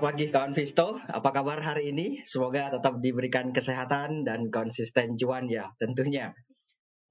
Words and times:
Pagi 0.00 0.32
kawan 0.32 0.56
Visto, 0.56 0.96
apa 0.96 1.28
kabar 1.28 1.60
hari 1.60 1.92
ini? 1.92 2.24
Semoga 2.24 2.72
tetap 2.72 3.04
diberikan 3.04 3.52
kesehatan 3.52 4.24
dan 4.24 4.48
konsisten 4.48 5.12
cuan 5.20 5.44
ya 5.44 5.76
tentunya. 5.76 6.32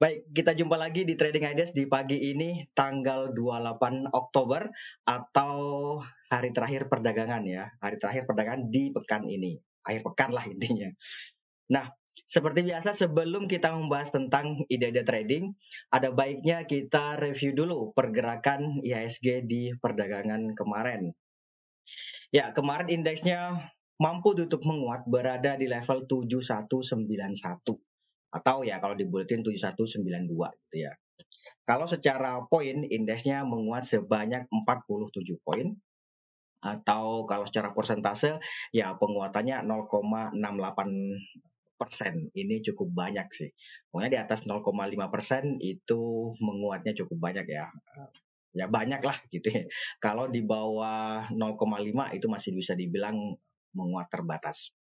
Baik, 0.02 0.26
kita 0.34 0.58
jumpa 0.58 0.74
lagi 0.74 1.06
di 1.06 1.14
Trading 1.14 1.54
Ideas 1.54 1.70
di 1.70 1.86
pagi 1.86 2.18
ini 2.18 2.66
tanggal 2.74 3.30
28 3.38 4.10
Oktober 4.10 4.74
atau 5.06 5.54
hari 6.34 6.50
terakhir 6.50 6.90
perdagangan 6.90 7.46
ya. 7.46 7.70
Hari 7.78 8.02
terakhir 8.02 8.26
perdagangan 8.26 8.74
di 8.74 8.90
pekan 8.90 9.22
ini. 9.30 9.54
Akhir 9.86 10.02
pekan 10.10 10.34
lah 10.34 10.50
intinya. 10.50 10.90
Nah, 11.70 11.94
seperti 12.26 12.66
biasa 12.66 12.98
sebelum 12.98 13.46
kita 13.46 13.70
membahas 13.70 14.10
tentang 14.10 14.66
ide-ide 14.66 15.06
trading, 15.06 15.54
ada 15.94 16.10
baiknya 16.10 16.66
kita 16.66 17.22
review 17.22 17.54
dulu 17.54 17.94
pergerakan 17.94 18.82
IHSG 18.82 19.46
di 19.46 19.78
perdagangan 19.78 20.58
kemarin. 20.58 21.14
Ya, 22.30 22.54
kemarin 22.54 22.94
indeksnya 22.94 23.74
mampu 23.98 24.38
tutup 24.38 24.62
menguat 24.62 25.10
berada 25.10 25.58
di 25.58 25.66
level 25.66 26.06
7191 26.06 27.82
atau 28.30 28.62
ya 28.62 28.78
kalau 28.78 28.94
di 28.94 29.10
bulletin 29.10 29.42
7192 29.42 30.30
gitu 30.30 30.78
ya. 30.78 30.94
Kalau 31.66 31.90
secara 31.90 32.46
poin 32.46 32.86
indeksnya 32.86 33.42
menguat 33.42 33.90
sebanyak 33.90 34.46
47 34.46 35.42
poin 35.42 35.74
atau 36.62 37.26
kalau 37.26 37.50
secara 37.50 37.74
persentase 37.74 38.38
ya 38.76 38.94
penguatannya 38.94 39.66
0,68 39.66 40.38
persen 41.80 42.30
ini 42.38 42.62
cukup 42.62 42.94
banyak 42.94 43.28
sih. 43.34 43.50
Pokoknya 43.90 44.10
di 44.14 44.20
atas 44.22 44.46
0,5 44.46 44.70
persen 45.10 45.58
itu 45.58 46.30
menguatnya 46.38 46.94
cukup 46.94 47.18
banyak 47.18 47.46
ya 47.50 47.74
ya 48.56 48.66
banyak 48.66 49.02
lah 49.02 49.18
gitu 49.30 49.48
ya. 49.50 49.64
Kalau 50.02 50.26
di 50.30 50.42
bawah 50.42 51.30
0,5 51.30 52.18
itu 52.18 52.26
masih 52.26 52.52
bisa 52.58 52.74
dibilang 52.74 53.38
menguat 53.78 54.10
terbatas. 54.10 54.74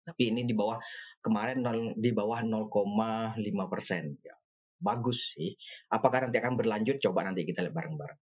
Tapi 0.00 0.32
ini 0.32 0.48
di 0.48 0.56
bawah 0.56 0.80
kemarin 1.20 1.60
di 1.96 2.10
bawah 2.12 2.40
0,5 2.44 3.36
persen. 3.68 4.16
Ya, 4.24 4.36
bagus 4.80 5.36
sih. 5.36 5.56
Apakah 5.92 6.28
nanti 6.28 6.40
akan 6.40 6.56
berlanjut? 6.56 6.96
Coba 7.00 7.28
nanti 7.28 7.44
kita 7.44 7.60
lihat 7.64 7.76
bareng-bareng. 7.76 8.20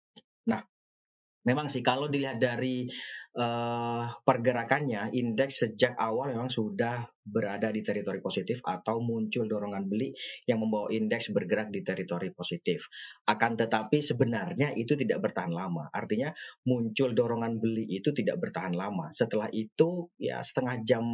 Nah, 0.52 0.62
memang 1.42 1.68
sih 1.68 1.82
kalau 1.82 2.06
dilihat 2.06 2.38
dari 2.38 2.86
uh, 3.38 4.06
pergerakannya, 4.22 5.14
indeks 5.16 5.66
sejak 5.66 5.98
awal 5.98 6.34
memang 6.34 6.52
sudah 6.52 7.08
berada 7.22 7.70
di 7.70 7.86
teritori 7.86 8.18
positif 8.18 8.60
atau 8.66 8.98
muncul 8.98 9.46
dorongan 9.46 9.86
beli 9.86 10.14
yang 10.50 10.62
membawa 10.62 10.90
indeks 10.90 11.30
bergerak 11.34 11.70
di 11.70 11.86
teritori 11.86 12.34
positif. 12.34 12.90
Akan 13.30 13.56
tetapi 13.58 14.02
sebenarnya 14.02 14.74
itu 14.74 14.98
tidak 14.98 15.22
bertahan 15.22 15.54
lama. 15.54 15.90
Artinya 15.94 16.34
muncul 16.66 17.14
dorongan 17.14 17.62
beli 17.62 17.86
itu 17.90 18.12
tidak 18.14 18.42
bertahan 18.42 18.74
lama. 18.74 19.14
Setelah 19.14 19.50
itu 19.54 20.10
ya 20.18 20.42
setengah 20.42 20.82
jam 20.86 21.06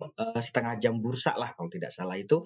uh, 0.00 0.40
setengah 0.40 0.80
jam 0.80 1.00
bursa 1.00 1.36
lah 1.36 1.52
kalau 1.56 1.68
tidak 1.68 1.92
salah 1.92 2.16
itu 2.16 2.44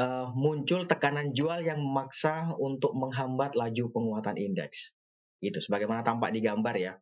uh, 0.00 0.28
muncul 0.32 0.84
tekanan 0.88 1.32
jual 1.36 1.60
yang 1.64 1.80
memaksa 1.80 2.52
untuk 2.56 2.92
menghambat 2.96 3.56
laju 3.56 3.84
penguatan 3.92 4.36
indeks 4.40 4.95
gitu 5.40 5.58
sebagaimana 5.60 6.00
tampak 6.06 6.32
di 6.32 6.40
gambar 6.44 6.76
ya. 6.76 6.94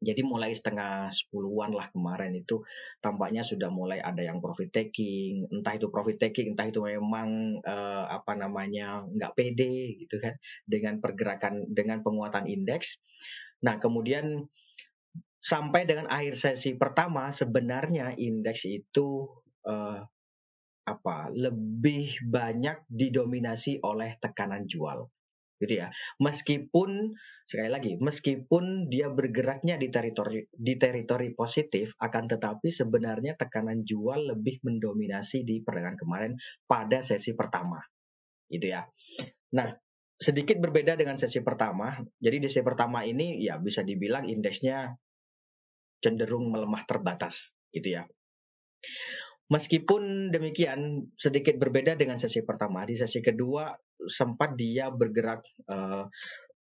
Jadi 0.00 0.24
mulai 0.24 0.56
setengah 0.56 1.12
sepuluhan 1.12 1.76
lah 1.76 1.92
kemarin 1.92 2.32
itu 2.32 2.64
tampaknya 3.04 3.44
sudah 3.44 3.68
mulai 3.68 4.00
ada 4.00 4.24
yang 4.24 4.40
profit 4.40 4.72
taking. 4.72 5.44
Entah 5.52 5.76
itu 5.76 5.92
profit 5.92 6.16
taking 6.16 6.56
entah 6.56 6.72
itu 6.72 6.80
memang 6.80 7.60
uh, 7.60 8.08
apa 8.08 8.32
namanya 8.32 9.04
nggak 9.04 9.36
pede 9.36 10.00
gitu 10.00 10.16
kan 10.16 10.40
dengan 10.64 11.04
pergerakan 11.04 11.68
dengan 11.68 12.00
penguatan 12.00 12.48
indeks. 12.48 12.96
Nah 13.60 13.76
kemudian 13.76 14.48
sampai 15.36 15.84
dengan 15.84 16.08
akhir 16.08 16.32
sesi 16.32 16.80
pertama 16.80 17.28
sebenarnya 17.28 18.16
indeks 18.16 18.64
itu 18.64 19.28
uh, 19.68 20.00
apa 20.88 21.28
lebih 21.28 22.24
banyak 22.24 22.88
didominasi 22.88 23.84
oleh 23.84 24.16
tekanan 24.16 24.64
jual 24.64 25.12
gitu 25.60 25.84
ya. 25.84 25.92
Meskipun 26.18 27.12
sekali 27.44 27.68
lagi, 27.68 27.92
meskipun 28.00 28.88
dia 28.88 29.12
bergeraknya 29.12 29.76
di 29.76 29.92
teritori 29.92 30.40
di 30.48 30.74
teritori 30.80 31.36
positif, 31.36 31.92
akan 32.00 32.24
tetapi 32.32 32.72
sebenarnya 32.72 33.36
tekanan 33.36 33.84
jual 33.84 34.32
lebih 34.32 34.64
mendominasi 34.64 35.44
di 35.44 35.60
perdagangan 35.60 36.00
kemarin 36.00 36.32
pada 36.64 37.04
sesi 37.04 37.36
pertama, 37.36 37.76
gitu 38.48 38.72
ya. 38.72 38.88
Nah, 39.52 39.68
sedikit 40.16 40.56
berbeda 40.56 40.96
dengan 40.96 41.20
sesi 41.20 41.44
pertama. 41.44 42.00
Jadi 42.16 42.36
di 42.40 42.46
sesi 42.48 42.64
pertama 42.64 43.04
ini 43.04 43.44
ya 43.44 43.60
bisa 43.60 43.84
dibilang 43.84 44.24
indeksnya 44.24 44.96
cenderung 46.00 46.48
melemah 46.48 46.88
terbatas, 46.88 47.52
gitu 47.68 48.00
ya. 48.00 48.08
Meskipun 49.50 50.30
demikian, 50.30 51.10
sedikit 51.18 51.58
berbeda 51.58 51.98
dengan 51.98 52.16
sesi 52.22 52.40
pertama. 52.46 52.86
Di 52.86 52.94
sesi 52.94 53.18
kedua 53.18 53.74
sempat 54.08 54.56
dia 54.56 54.88
bergerak 54.88 55.44
uh, 55.68 56.06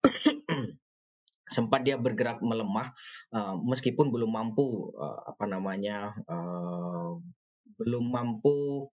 sempat 1.55 1.83
dia 1.83 1.95
bergerak 1.95 2.43
melemah 2.43 2.91
uh, 3.31 3.55
meskipun 3.55 4.11
belum 4.11 4.31
mampu 4.31 4.91
uh, 4.95 5.19
apa 5.27 5.47
namanya 5.47 6.11
uh, 6.27 7.17
belum 7.79 8.05
mampu 8.11 8.87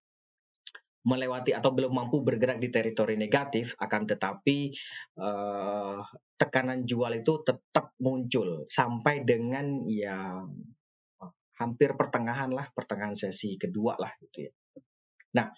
melewati 1.04 1.52
atau 1.52 1.68
belum 1.68 1.92
mampu 1.92 2.24
bergerak 2.24 2.64
di 2.64 2.72
teritori 2.72 3.20
negatif 3.20 3.76
akan 3.76 4.08
tetapi 4.08 4.72
uh, 5.20 6.00
tekanan 6.40 6.88
jual 6.88 7.12
itu 7.12 7.44
tetap 7.44 7.92
muncul 8.00 8.64
sampai 8.72 9.20
dengan 9.20 9.84
ya 9.84 10.40
hampir 11.58 11.94
pertengahan 11.94 12.50
lah, 12.50 12.66
pertengahan 12.74 13.14
sesi 13.14 13.54
kedua 13.54 13.94
lah 13.98 14.10
gitu 14.18 14.50
ya. 14.50 14.52
Nah, 15.38 15.50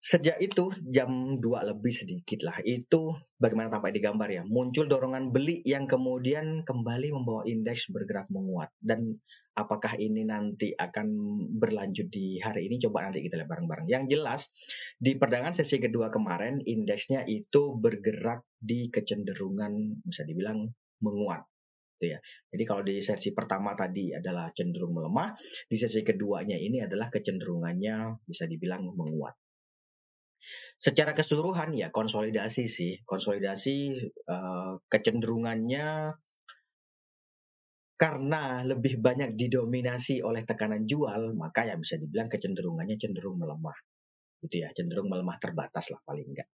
sejak 0.00 0.40
itu 0.40 0.72
jam 0.88 1.36
2 1.36 1.44
lebih 1.44 1.92
sedikit 1.92 2.40
lah. 2.40 2.56
Itu 2.64 3.12
bagaimana 3.36 3.68
tampak 3.68 3.92
di 3.92 4.00
gambar 4.00 4.28
ya? 4.32 4.42
Muncul 4.48 4.88
dorongan 4.88 5.28
beli 5.28 5.60
yang 5.68 5.84
kemudian 5.84 6.64
kembali 6.64 7.12
membawa 7.12 7.44
indeks 7.44 7.92
bergerak 7.92 8.32
menguat. 8.32 8.72
Dan 8.80 9.20
apakah 9.52 10.00
ini 10.00 10.24
nanti 10.24 10.72
akan 10.72 11.08
berlanjut 11.52 12.08
di 12.08 12.40
hari 12.40 12.72
ini? 12.72 12.80
Coba 12.80 13.04
nanti 13.04 13.20
kita 13.20 13.36
lihat 13.36 13.52
bareng-bareng. 13.52 13.86
Yang 13.92 14.04
jelas 14.16 14.40
di 14.96 15.20
perdagangan 15.20 15.52
sesi 15.52 15.76
kedua 15.76 16.08
kemarin 16.08 16.64
indeksnya 16.64 17.28
itu 17.28 17.76
bergerak 17.76 18.40
di 18.56 18.88
kecenderungan 18.88 20.00
bisa 20.00 20.24
dibilang 20.24 20.64
menguat. 21.04 21.44
Gitu 22.00 22.16
ya. 22.16 22.18
Jadi 22.48 22.64
kalau 22.64 22.80
di 22.80 23.04
sesi 23.04 23.36
pertama 23.36 23.76
tadi 23.76 24.16
adalah 24.16 24.48
cenderung 24.56 24.96
melemah, 24.96 25.36
di 25.68 25.76
sesi 25.76 26.00
keduanya 26.00 26.56
ini 26.56 26.80
adalah 26.80 27.12
kecenderungannya 27.12 28.24
bisa 28.24 28.48
dibilang 28.48 28.88
menguat. 28.96 29.36
Secara 30.80 31.12
keseluruhan 31.12 31.76
ya 31.76 31.92
konsolidasi 31.92 32.64
sih, 32.66 32.92
konsolidasi 33.04 34.00
uh, 34.26 34.80
kecenderungannya 34.88 36.16
karena 38.00 38.64
lebih 38.64 38.96
banyak 38.96 39.36
didominasi 39.36 40.24
oleh 40.24 40.40
tekanan 40.48 40.88
jual, 40.88 41.36
maka 41.36 41.68
ya 41.68 41.76
bisa 41.76 42.00
dibilang 42.00 42.32
kecenderungannya 42.32 42.96
cenderung 42.96 43.36
melemah. 43.36 43.76
Gitu 44.40 44.64
ya, 44.64 44.72
cenderung 44.72 45.12
melemah 45.12 45.36
terbatas 45.36 45.92
lah 45.92 46.00
paling 46.08 46.32
enggak. 46.32 46.48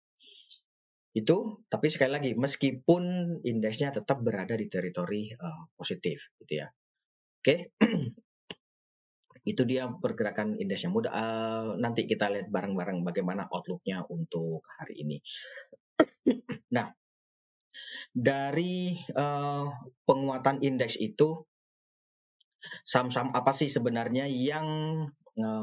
Itu 1.15 1.63
tapi 1.69 1.87
sekali 1.87 2.11
lagi 2.11 2.31
meskipun 2.33 3.03
indeksnya 3.45 3.93
tetap 3.93 4.19
berada 4.25 4.57
di 4.57 4.67
teritori 4.67 5.31
uh, 5.31 5.69
positif 5.77 6.33
gitu 6.41 6.65
ya. 6.65 6.67
Oke 7.45 7.77
itu 9.45 9.61
dia 9.63 9.85
pergerakan 9.87 10.57
indeksnya 10.57 10.89
mudah 10.89 11.11
uh, 11.13 11.65
nanti 11.77 12.09
kita 12.09 12.27
lihat 12.33 12.49
bareng-bareng 12.49 13.05
bagaimana 13.05 13.45
outlooknya 13.53 14.03
untuk 14.09 14.65
hari 14.81 15.05
ini 15.05 15.17
nah 16.75 16.89
dari 18.15 18.97
uh, 19.13 19.69
penguatan 20.03 20.65
indeks 20.65 20.97
itu 20.97 21.45
saham-saham 22.81 23.29
apa 23.37 23.53
sih 23.53 23.69
sebenarnya 23.69 24.25
yang 24.25 24.67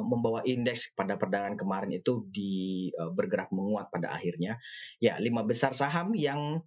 membawa 0.04 0.44
indeks 0.44 0.92
pada 0.92 1.16
perdagangan 1.16 1.56
kemarin 1.56 1.96
itu 1.96 2.28
di 2.28 2.92
bergerak 3.16 3.48
menguat 3.56 3.88
pada 3.88 4.12
akhirnya. 4.12 4.60
Ya, 5.00 5.16
lima 5.16 5.48
besar 5.48 5.72
saham 5.72 6.12
yang 6.12 6.60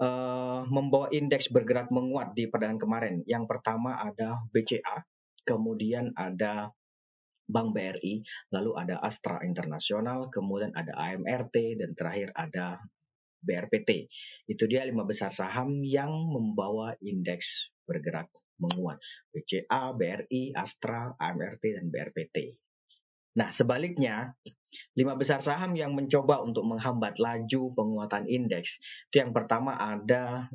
uh, 0.00 0.60
membawa 0.66 1.12
indeks 1.12 1.52
bergerak 1.52 1.92
menguat 1.92 2.32
di 2.32 2.48
perdagangan 2.48 2.80
kemarin. 2.80 3.14
Yang 3.28 3.44
pertama 3.46 4.00
ada 4.00 4.40
BCA, 4.50 5.04
kemudian 5.44 6.12
ada 6.16 6.72
Bank 7.50 7.74
BRI, 7.74 8.22
lalu 8.54 8.70
ada 8.78 9.02
Astra 9.02 9.42
Internasional, 9.42 10.30
kemudian 10.30 10.70
ada 10.70 10.94
AMRT, 10.94 11.82
dan 11.82 11.90
terakhir 11.98 12.30
ada 12.38 12.78
BRPT. 13.42 14.06
Itu 14.46 14.70
dia 14.70 14.86
lima 14.86 15.02
besar 15.02 15.34
saham 15.34 15.82
yang 15.82 16.12
membawa 16.30 16.94
indeks 17.02 17.74
bergerak 17.88 18.30
menguat. 18.62 19.02
BCA, 19.34 19.96
BRI, 19.96 20.54
Astra, 20.54 21.10
AMRT, 21.18 21.64
dan 21.74 21.90
BRPT. 21.90 22.54
Nah, 23.34 23.50
sebaliknya, 23.50 24.34
lima 24.94 25.18
besar 25.18 25.42
saham 25.42 25.74
yang 25.74 25.94
mencoba 25.98 26.42
untuk 26.42 26.66
menghambat 26.66 27.18
laju 27.18 27.62
penguatan 27.74 28.26
indeks, 28.30 28.78
itu 29.10 29.22
yang 29.22 29.34
pertama 29.34 29.74
ada 29.74 30.46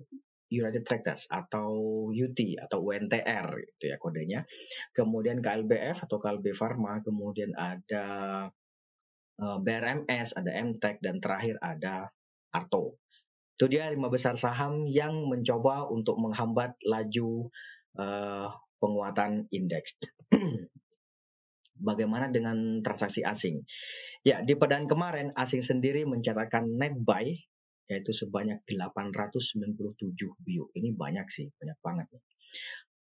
United 0.50 0.86
Tractors 0.86 1.26
atau 1.28 1.74
UT 2.14 2.38
atau 2.38 2.78
UNTR 2.86 3.48
itu 3.60 3.84
ya 3.90 3.98
kodenya. 3.98 4.46
Kemudian 4.94 5.42
KLBF 5.42 6.06
atau 6.06 6.22
KLB 6.22 6.54
Pharma, 6.54 7.02
kemudian 7.02 7.52
ada 7.58 8.08
eh, 9.42 9.58
BRMS, 9.62 10.38
ada 10.38 10.52
MTEK 10.54 11.02
dan 11.02 11.18
terakhir 11.18 11.58
ada 11.62 12.14
Arto. 12.54 13.02
Itu 13.56 13.72
dia 13.72 13.88
lima 13.88 14.12
besar 14.12 14.36
saham 14.36 14.84
yang 14.84 15.32
mencoba 15.32 15.88
untuk 15.88 16.20
menghambat 16.20 16.76
laju 16.84 17.48
uh, 17.96 18.52
penguatan 18.84 19.48
indeks. 19.48 19.96
Bagaimana 21.88 22.28
dengan 22.36 22.84
transaksi 22.84 23.24
asing? 23.24 23.64
Ya, 24.28 24.44
di 24.44 24.60
pedan 24.60 24.92
kemarin 24.92 25.32
asing 25.40 25.64
sendiri 25.64 26.04
mencatatkan 26.04 26.68
net 26.68 27.00
buy 27.00 27.32
yaitu 27.86 28.12
sebanyak 28.12 28.66
897 28.66 30.18
bio. 30.42 30.74
Ini 30.74 30.90
banyak 30.94 31.28
sih, 31.30 31.48
banyak 31.54 31.78
banget. 31.82 32.08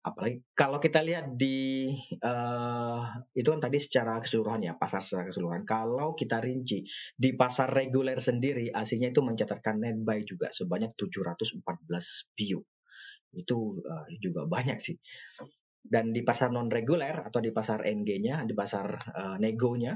Apalagi 0.08 0.40
kalau 0.56 0.80
kita 0.80 1.04
lihat 1.04 1.36
di 1.36 1.92
uh, 2.24 3.04
itu 3.36 3.48
kan 3.52 3.60
tadi 3.60 3.76
secara 3.84 4.24
keseluruhan 4.24 4.64
ya 4.64 4.74
pasar 4.80 5.04
secara 5.04 5.28
keseluruhan. 5.28 5.68
Kalau 5.68 6.16
kita 6.16 6.40
rinci 6.40 6.88
di 7.12 7.36
pasar 7.36 7.68
reguler 7.68 8.16
sendiri 8.16 8.72
aslinya 8.72 9.12
itu 9.12 9.20
mencatatkan 9.20 9.84
net 9.84 10.00
buy 10.00 10.24
juga 10.24 10.48
sebanyak 10.56 10.96
714 10.96 11.60
bio. 12.40 12.64
Itu 13.36 13.84
uh, 13.84 14.08
juga 14.24 14.48
banyak 14.48 14.80
sih. 14.80 14.96
Dan 15.88 16.16
di 16.16 16.24
pasar 16.24 16.56
non 16.56 16.72
reguler 16.72 17.28
atau 17.28 17.40
di 17.44 17.52
pasar 17.52 17.84
NG-nya, 17.84 18.48
di 18.48 18.56
pasar 18.56 18.88
uh, 19.12 19.36
negonya 19.40 19.96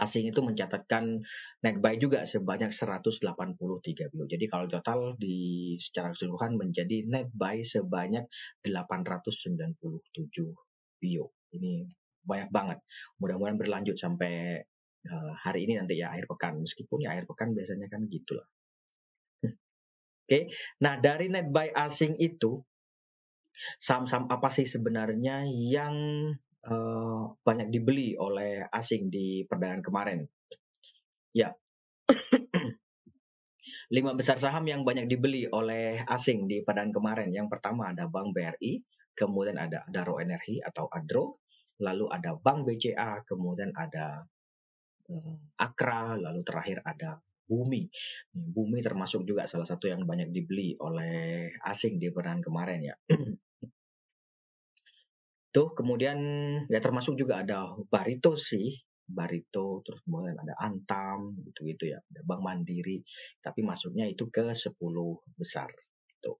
asing 0.00 0.32
itu 0.32 0.40
mencatatkan 0.40 1.20
net 1.60 1.76
buy 1.78 2.00
juga 2.00 2.24
sebanyak 2.24 2.72
183 2.72 3.20
bio. 4.10 4.24
Jadi 4.24 4.44
kalau 4.48 4.66
total 4.66 5.14
di 5.20 5.76
secara 5.76 6.16
keseluruhan 6.16 6.56
menjadi 6.56 7.04
net 7.06 7.28
buy 7.36 7.60
sebanyak 7.60 8.24
897 8.64 9.76
bio. 11.00 11.24
Ini 11.52 11.72
banyak 12.24 12.50
banget. 12.50 12.78
Mudah-mudahan 13.20 13.60
berlanjut 13.60 13.96
sampai 14.00 14.64
uh, 15.08 15.32
hari 15.36 15.68
ini 15.68 15.76
nanti 15.76 16.00
ya 16.00 16.10
akhir 16.12 16.26
pekan. 16.32 16.64
Meskipun 16.64 17.04
ya 17.04 17.12
akhir 17.12 17.28
pekan 17.28 17.52
biasanya 17.52 17.86
kan 17.92 18.08
gitulah. 18.08 18.48
Oke. 19.44 19.52
Okay. 20.24 20.42
Nah, 20.80 20.96
dari 20.96 21.28
net 21.28 21.52
buy 21.52 21.68
asing 21.76 22.16
itu 22.16 22.64
saham-saham 23.76 24.30
apa 24.30 24.48
sih 24.48 24.64
sebenarnya 24.64 25.44
yang 25.44 25.94
uh, 26.66 27.32
banyak 27.40 27.72
dibeli 27.72 28.18
oleh 28.18 28.66
asing 28.68 29.08
di 29.08 29.46
perdagangan 29.48 29.82
kemarin. 29.84 30.20
Ya, 31.30 31.54
lima 33.96 34.12
besar 34.18 34.36
saham 34.36 34.66
yang 34.66 34.82
banyak 34.82 35.06
dibeli 35.06 35.46
oleh 35.48 36.02
asing 36.04 36.50
di 36.50 36.60
perdagangan 36.60 36.92
kemarin. 36.92 37.28
Yang 37.30 37.48
pertama 37.56 37.94
ada 37.94 38.10
Bank 38.10 38.34
BRI, 38.34 38.82
kemudian 39.14 39.56
ada 39.56 39.86
Daro 39.88 40.18
Energi 40.18 40.60
atau 40.60 40.90
Adro, 40.90 41.40
lalu 41.80 42.10
ada 42.12 42.36
Bank 42.36 42.68
BCA, 42.68 43.24
kemudian 43.24 43.72
ada 43.72 44.26
uh, 45.08 45.36
Akra, 45.56 46.18
lalu 46.18 46.40
terakhir 46.44 46.84
ada 46.84 47.22
Bumi. 47.50 47.90
Bumi 48.30 48.78
termasuk 48.78 49.26
juga 49.26 49.50
salah 49.50 49.66
satu 49.66 49.90
yang 49.90 50.06
banyak 50.06 50.30
dibeli 50.30 50.78
oleh 50.78 51.50
asing 51.66 51.98
di 51.98 52.06
perdagangan 52.14 52.46
kemarin 52.46 52.80
ya. 52.86 52.94
Tuh 55.50 55.74
kemudian 55.74 56.18
ya 56.70 56.78
termasuk 56.78 57.18
juga 57.18 57.42
ada 57.42 57.74
Barito 57.90 58.38
sih, 58.38 58.70
Barito, 59.10 59.82
terus 59.82 59.98
kemudian 60.06 60.38
ada 60.38 60.54
Antam, 60.62 61.34
gitu-gitu 61.42 61.90
ya, 61.90 61.98
ada 61.98 62.22
Bank 62.22 62.42
Mandiri, 62.46 63.02
tapi 63.42 63.66
masuknya 63.66 64.06
itu 64.06 64.30
ke 64.30 64.54
10 64.54 64.78
besar. 65.34 65.66
Tuh. 66.22 66.38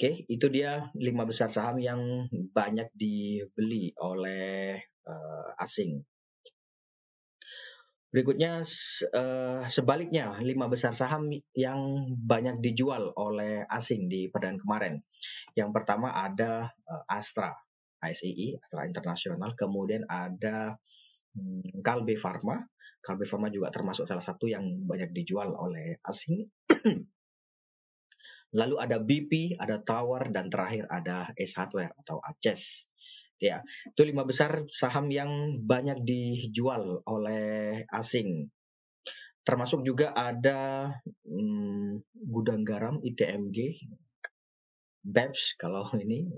Oke, 0.00 0.24
itu 0.24 0.46
dia 0.48 0.88
lima 0.96 1.28
besar 1.28 1.52
saham 1.52 1.76
yang 1.76 2.32
banyak 2.32 2.88
dibeli 2.96 3.92
oleh 4.00 4.80
uh, 5.04 5.52
asing. 5.60 6.00
Berikutnya 8.08 8.64
uh, 9.12 9.68
sebaliknya 9.68 10.40
lima 10.40 10.64
besar 10.64 10.96
saham 10.96 11.28
yang 11.52 12.08
banyak 12.24 12.64
dijual 12.64 13.12
oleh 13.20 13.68
asing 13.68 14.08
di 14.08 14.32
perdagangan 14.32 14.64
kemarin. 14.64 14.94
Yang 15.52 15.70
pertama 15.76 16.16
ada 16.16 16.72
uh, 16.88 17.04
Astra. 17.04 17.52
ASII, 18.02 18.58
Astra 18.58 18.86
Internasional. 18.86 19.54
Kemudian 19.54 20.06
ada 20.06 20.74
hmm, 21.34 21.82
Kalbe 21.82 22.14
Pharma. 22.18 22.62
Kalbe 22.98 23.24
Pharma 23.24 23.48
juga 23.48 23.70
termasuk 23.70 24.04
salah 24.06 24.24
satu 24.24 24.50
yang 24.50 24.64
banyak 24.86 25.14
dijual 25.14 25.54
oleh 25.54 25.98
asing. 26.06 26.50
Lalu 28.58 28.76
ada 28.80 28.96
BP, 28.96 29.60
ada 29.60 29.76
Tower, 29.84 30.32
dan 30.32 30.48
terakhir 30.48 30.88
ada 30.88 31.28
S 31.36 31.52
Hardware 31.52 31.92
atau 32.00 32.16
ACES. 32.24 32.88
Ya, 33.38 33.62
itu 33.86 34.02
lima 34.02 34.26
besar 34.26 34.66
saham 34.66 35.14
yang 35.14 35.62
banyak 35.62 36.02
dijual 36.02 37.06
oleh 37.06 37.86
asing. 37.92 38.50
Termasuk 39.46 39.86
juga 39.86 40.10
ada 40.10 40.90
hmm, 41.22 42.02
gudang 42.28 42.66
garam 42.66 42.98
ITMG, 42.98 43.78
BEPS 45.08 45.56
kalau 45.56 45.88
ini 45.96 46.28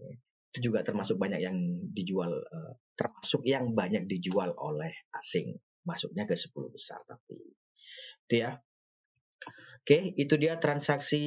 itu 0.50 0.70
juga 0.70 0.82
termasuk 0.82 1.14
banyak 1.14 1.38
yang 1.38 1.54
dijual 1.94 2.42
uh, 2.42 2.74
termasuk 2.98 3.46
yang 3.46 3.70
banyak 3.70 4.10
dijual 4.10 4.50
oleh 4.58 4.90
asing. 5.14 5.54
Masuknya 5.86 6.26
ke 6.26 6.34
10 6.34 6.50
besar 6.74 6.98
tapi 7.06 7.38
itu 8.26 8.34
ya. 8.42 8.58
Oke 9.80 10.12
itu 10.18 10.34
dia 10.36 10.58
transaksi 10.58 11.22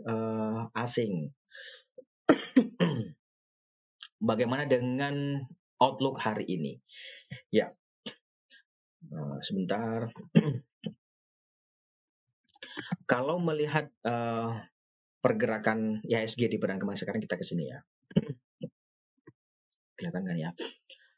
uh, 0.00 0.72
asing. 0.72 1.28
Bagaimana 4.28 4.64
dengan 4.64 5.44
outlook 5.78 6.18
hari 6.18 6.48
ini? 6.48 6.80
Ya. 7.52 7.68
Uh, 9.12 9.38
sebentar. 9.44 10.08
Kalau 13.10 13.38
melihat 13.38 13.92
uh, 14.08 14.56
pergerakan 15.18 16.00
IHSG 16.06 16.48
di 16.48 16.58
perdagangan 16.62 16.96
sekarang 16.96 17.22
kita 17.22 17.34
ke 17.34 17.44
sini 17.44 17.64
ya 17.66 17.78
Kelihatan 19.98 20.22
kan 20.22 20.36
ya? 20.38 20.50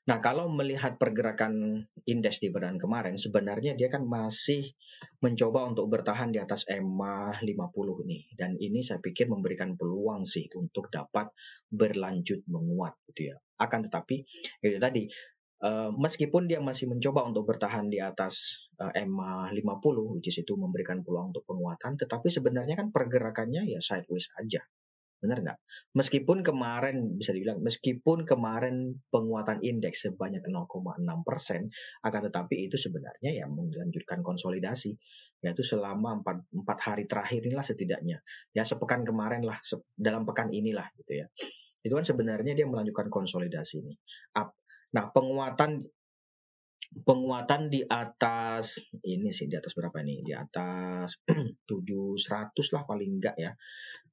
Nah, 0.09 0.19
kalau 0.19 0.49
melihat 0.49 0.97
pergerakan 0.97 1.85
indeks 2.09 2.41
di 2.41 2.49
badan 2.49 2.81
kemarin, 2.81 3.21
sebenarnya 3.21 3.77
dia 3.77 3.87
kan 3.87 4.09
masih 4.09 4.73
mencoba 5.21 5.69
untuk 5.69 5.93
bertahan 5.93 6.33
di 6.33 6.41
atas 6.41 6.65
EMA 6.67 7.37
50 7.39 8.09
nih. 8.09 8.23
Dan 8.35 8.57
ini 8.57 8.81
saya 8.81 8.99
pikir 8.99 9.29
memberikan 9.29 9.77
peluang 9.77 10.25
sih 10.25 10.49
untuk 10.57 10.89
dapat 10.89 11.31
berlanjut 11.69 12.43
menguat 12.49 12.97
gitu 13.13 13.31
ya. 13.31 13.37
Akan 13.61 13.85
tetapi, 13.85 14.25
itu 14.65 14.81
tadi, 14.81 15.05
uh, 15.63 15.93
meskipun 15.93 16.49
dia 16.49 16.65
masih 16.65 16.89
mencoba 16.89 17.31
untuk 17.31 17.45
bertahan 17.45 17.93
di 17.93 18.01
atas 18.01 18.67
EMA 18.81 19.53
50, 19.53 20.17
which 20.17 20.33
is 20.33 20.41
itu 20.41 20.57
memberikan 20.57 21.05
peluang 21.05 21.31
untuk 21.37 21.45
penguatan, 21.45 22.01
tetapi 22.01 22.33
sebenarnya 22.33 22.75
kan 22.75 22.89
pergerakannya 22.89 23.69
ya 23.69 23.79
sideways 23.85 24.27
aja 24.41 24.65
Benar 25.21 25.45
nggak? 25.45 25.59
Meskipun 26.01 26.41
kemarin 26.41 27.21
bisa 27.21 27.37
dibilang 27.37 27.61
meskipun 27.61 28.25
kemarin 28.25 29.05
penguatan 29.13 29.61
indeks 29.61 30.09
sebanyak 30.09 30.41
0,6 30.49 31.05
persen, 31.29 31.69
akan 32.01 32.21
tetapi 32.33 32.57
itu 32.67 32.81
sebenarnya 32.81 33.31
ya 33.37 33.45
melanjutkan 33.45 34.25
konsolidasi, 34.25 34.97
yaitu 35.45 35.61
selama 35.61 36.25
empat, 36.25 36.41
empat 36.57 36.79
hari 36.81 37.05
terakhir 37.05 37.45
inilah 37.45 37.67
setidaknya, 37.69 38.25
ya 38.57 38.65
sepekan 38.65 39.05
kemarin 39.05 39.45
lah, 39.45 39.61
dalam 39.93 40.25
pekan 40.25 40.49
inilah 40.57 40.89
gitu 40.97 41.21
ya. 41.21 41.29
Itu 41.85 41.97
kan 41.97 42.05
sebenarnya 42.09 42.57
dia 42.57 42.65
melanjutkan 42.65 43.13
konsolidasi 43.13 43.85
ini. 43.85 43.95
Nah 44.91 45.05
penguatan 45.13 45.85
penguatan 46.91 47.71
di 47.71 47.87
atas 47.87 48.83
ini 49.07 49.31
sih 49.31 49.47
di 49.47 49.55
atas 49.55 49.79
berapa 49.79 50.03
nih 50.03 50.27
di 50.27 50.35
atas 50.35 51.15
700 51.71 52.75
lah 52.75 52.83
paling 52.83 53.11
enggak 53.19 53.37
ya 53.39 53.55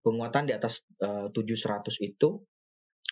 penguatan 0.06 0.46
di 0.46 0.54
atas 0.54 0.86
uh, 1.02 1.28
eh, 1.28 1.34
700 1.34 1.98
itu 2.06 2.38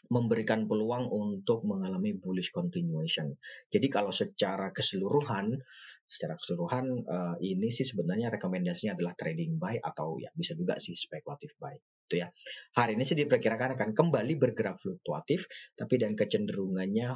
memberikan 0.05 0.69
peluang 0.69 1.09
untuk 1.09 1.65
mengalami 1.65 2.13
bullish 2.13 2.53
continuation. 2.53 3.33
Jadi 3.73 3.87
kalau 3.89 4.13
secara 4.13 4.69
keseluruhan, 4.69 5.57
secara 6.05 6.37
keseluruhan 6.37 6.85
uh, 7.09 7.35
ini 7.41 7.73
sih 7.73 7.89
sebenarnya 7.89 8.29
rekomendasinya 8.29 8.93
adalah 8.93 9.17
trading 9.17 9.57
buy 9.57 9.81
atau 9.81 10.21
ya 10.21 10.29
bisa 10.37 10.53
juga 10.53 10.77
sih 10.77 10.93
spekulatif 10.93 11.57
buy. 11.57 11.73
Itu 12.05 12.21
ya. 12.21 12.29
Hari 12.77 12.93
ini 12.93 13.01
sih 13.01 13.17
diperkirakan 13.17 13.73
akan 13.73 13.97
kembali 13.97 14.37
bergerak 14.37 14.77
fluktuatif, 14.77 15.49
tapi 15.73 15.97
dan 15.97 16.13
kecenderungannya 16.13 17.09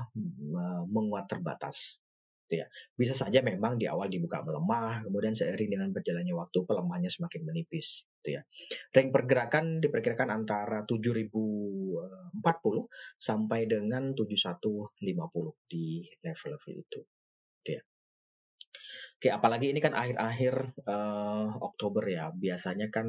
uh, 0.58 0.84
menguat 0.90 1.30
terbatas 1.30 2.02
gitu 2.50 2.66
ya. 2.66 2.68
Bisa 2.98 3.14
saja 3.14 3.46
memang 3.46 3.78
di 3.78 3.86
awal 3.86 4.10
dibuka 4.10 4.42
melemah, 4.42 5.06
kemudian 5.06 5.38
seiring 5.38 5.70
dengan 5.70 5.94
berjalannya 5.94 6.34
waktu 6.34 6.66
pelemahannya 6.66 7.14
semakin 7.14 7.46
menipis 7.46 8.10
gitu 8.20 8.42
ya. 8.42 8.44
Ring 8.98 9.14
pergerakan 9.14 9.78
diperkirakan 9.78 10.34
antara 10.34 10.82
7040 10.90 12.42
sampai 13.22 13.70
dengan 13.70 14.18
7150 14.18 14.98
di 15.70 16.02
level-level 16.26 16.74
itu. 16.74 17.02
Gitu 17.62 17.70
ya. 17.78 17.82
Oke, 19.20 19.28
apalagi 19.32 19.76
ini 19.76 19.84
kan 19.84 19.92
akhir-akhir 19.92 20.80
uh, 20.88 21.48
Oktober 21.60 22.04
ya. 22.08 22.32
Biasanya 22.32 22.88
kan 22.88 23.08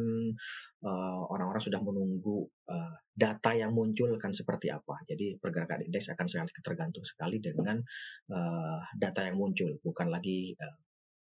orang 0.81 1.51
orang-orang 1.51 1.67
sudah 1.67 1.81
menunggu 1.83 2.47
uh, 2.71 2.95
data 3.11 3.51
yang 3.53 3.75
muncul 3.75 4.15
kan 4.17 4.31
seperti 4.31 4.71
apa. 4.71 5.03
Jadi 5.03 5.37
pergerakan 5.43 5.83
indeks 5.83 6.09
akan 6.15 6.27
sangat 6.31 6.55
tergantung 6.63 7.03
sekali 7.03 7.43
dengan 7.43 7.83
uh, 8.31 8.81
data 8.95 9.27
yang 9.27 9.37
muncul, 9.37 9.75
bukan 9.83 10.09
lagi 10.15 10.55
uh, 10.55 10.79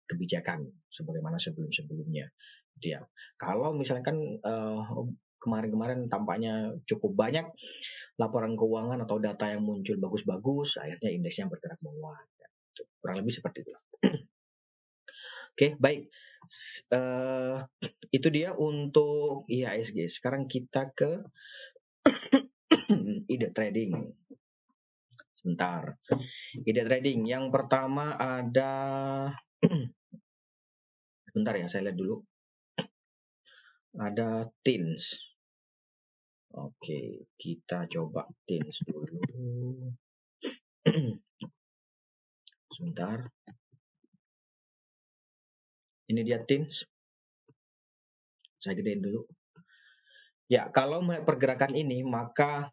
kebijakan 0.06 0.68
sebagaimana 0.92 1.40
sebelum-sebelumnya. 1.40 2.28
Dia, 2.76 3.00
kalau 3.40 3.72
misalkan 3.72 4.20
uh, 4.44 4.84
kemarin-kemarin 5.40 6.06
tampaknya 6.06 6.76
cukup 6.86 7.16
banyak 7.18 7.48
laporan 8.20 8.54
keuangan 8.54 9.02
atau 9.02 9.18
data 9.18 9.50
yang 9.50 9.66
muncul 9.66 9.98
bagus-bagus, 9.98 10.78
akhirnya 10.78 11.10
indeksnya 11.10 11.48
bergerak 11.48 11.80
menguat. 11.82 12.26
Kurang 13.02 13.18
lebih 13.18 13.34
seperti 13.34 13.66
itu. 13.66 13.74
Oke, 15.52 15.76
baik. 15.76 16.08
Uh, 16.90 17.62
itu 18.08 18.28
dia 18.32 18.56
untuk 18.56 19.44
IHSG. 19.46 20.08
Sekarang 20.08 20.48
kita 20.48 20.90
ke 20.96 21.22
ide 23.32 23.48
trading. 23.52 24.16
Sebentar. 25.36 25.96
Ide 26.64 26.82
trading. 26.88 27.28
Yang 27.28 27.52
pertama 27.52 28.16
ada 28.16 28.72
Sebentar 31.32 31.56
ya, 31.56 31.64
saya 31.64 31.88
lihat 31.88 31.96
dulu. 31.96 32.20
Ada 33.96 34.44
tins. 34.60 35.16
Oke, 36.52 37.24
kita 37.40 37.88
coba 37.88 38.28
tins 38.44 38.84
dulu. 38.84 39.16
Sebentar. 42.76 43.32
Ini 46.10 46.20
dia 46.26 46.42
tins. 46.42 46.82
Saya 48.62 48.78
gedein 48.78 49.02
dulu. 49.02 49.26
Ya, 50.46 50.68
kalau 50.70 51.00
melihat 51.02 51.24
pergerakan 51.26 51.72
ini, 51.74 52.04
maka 52.04 52.70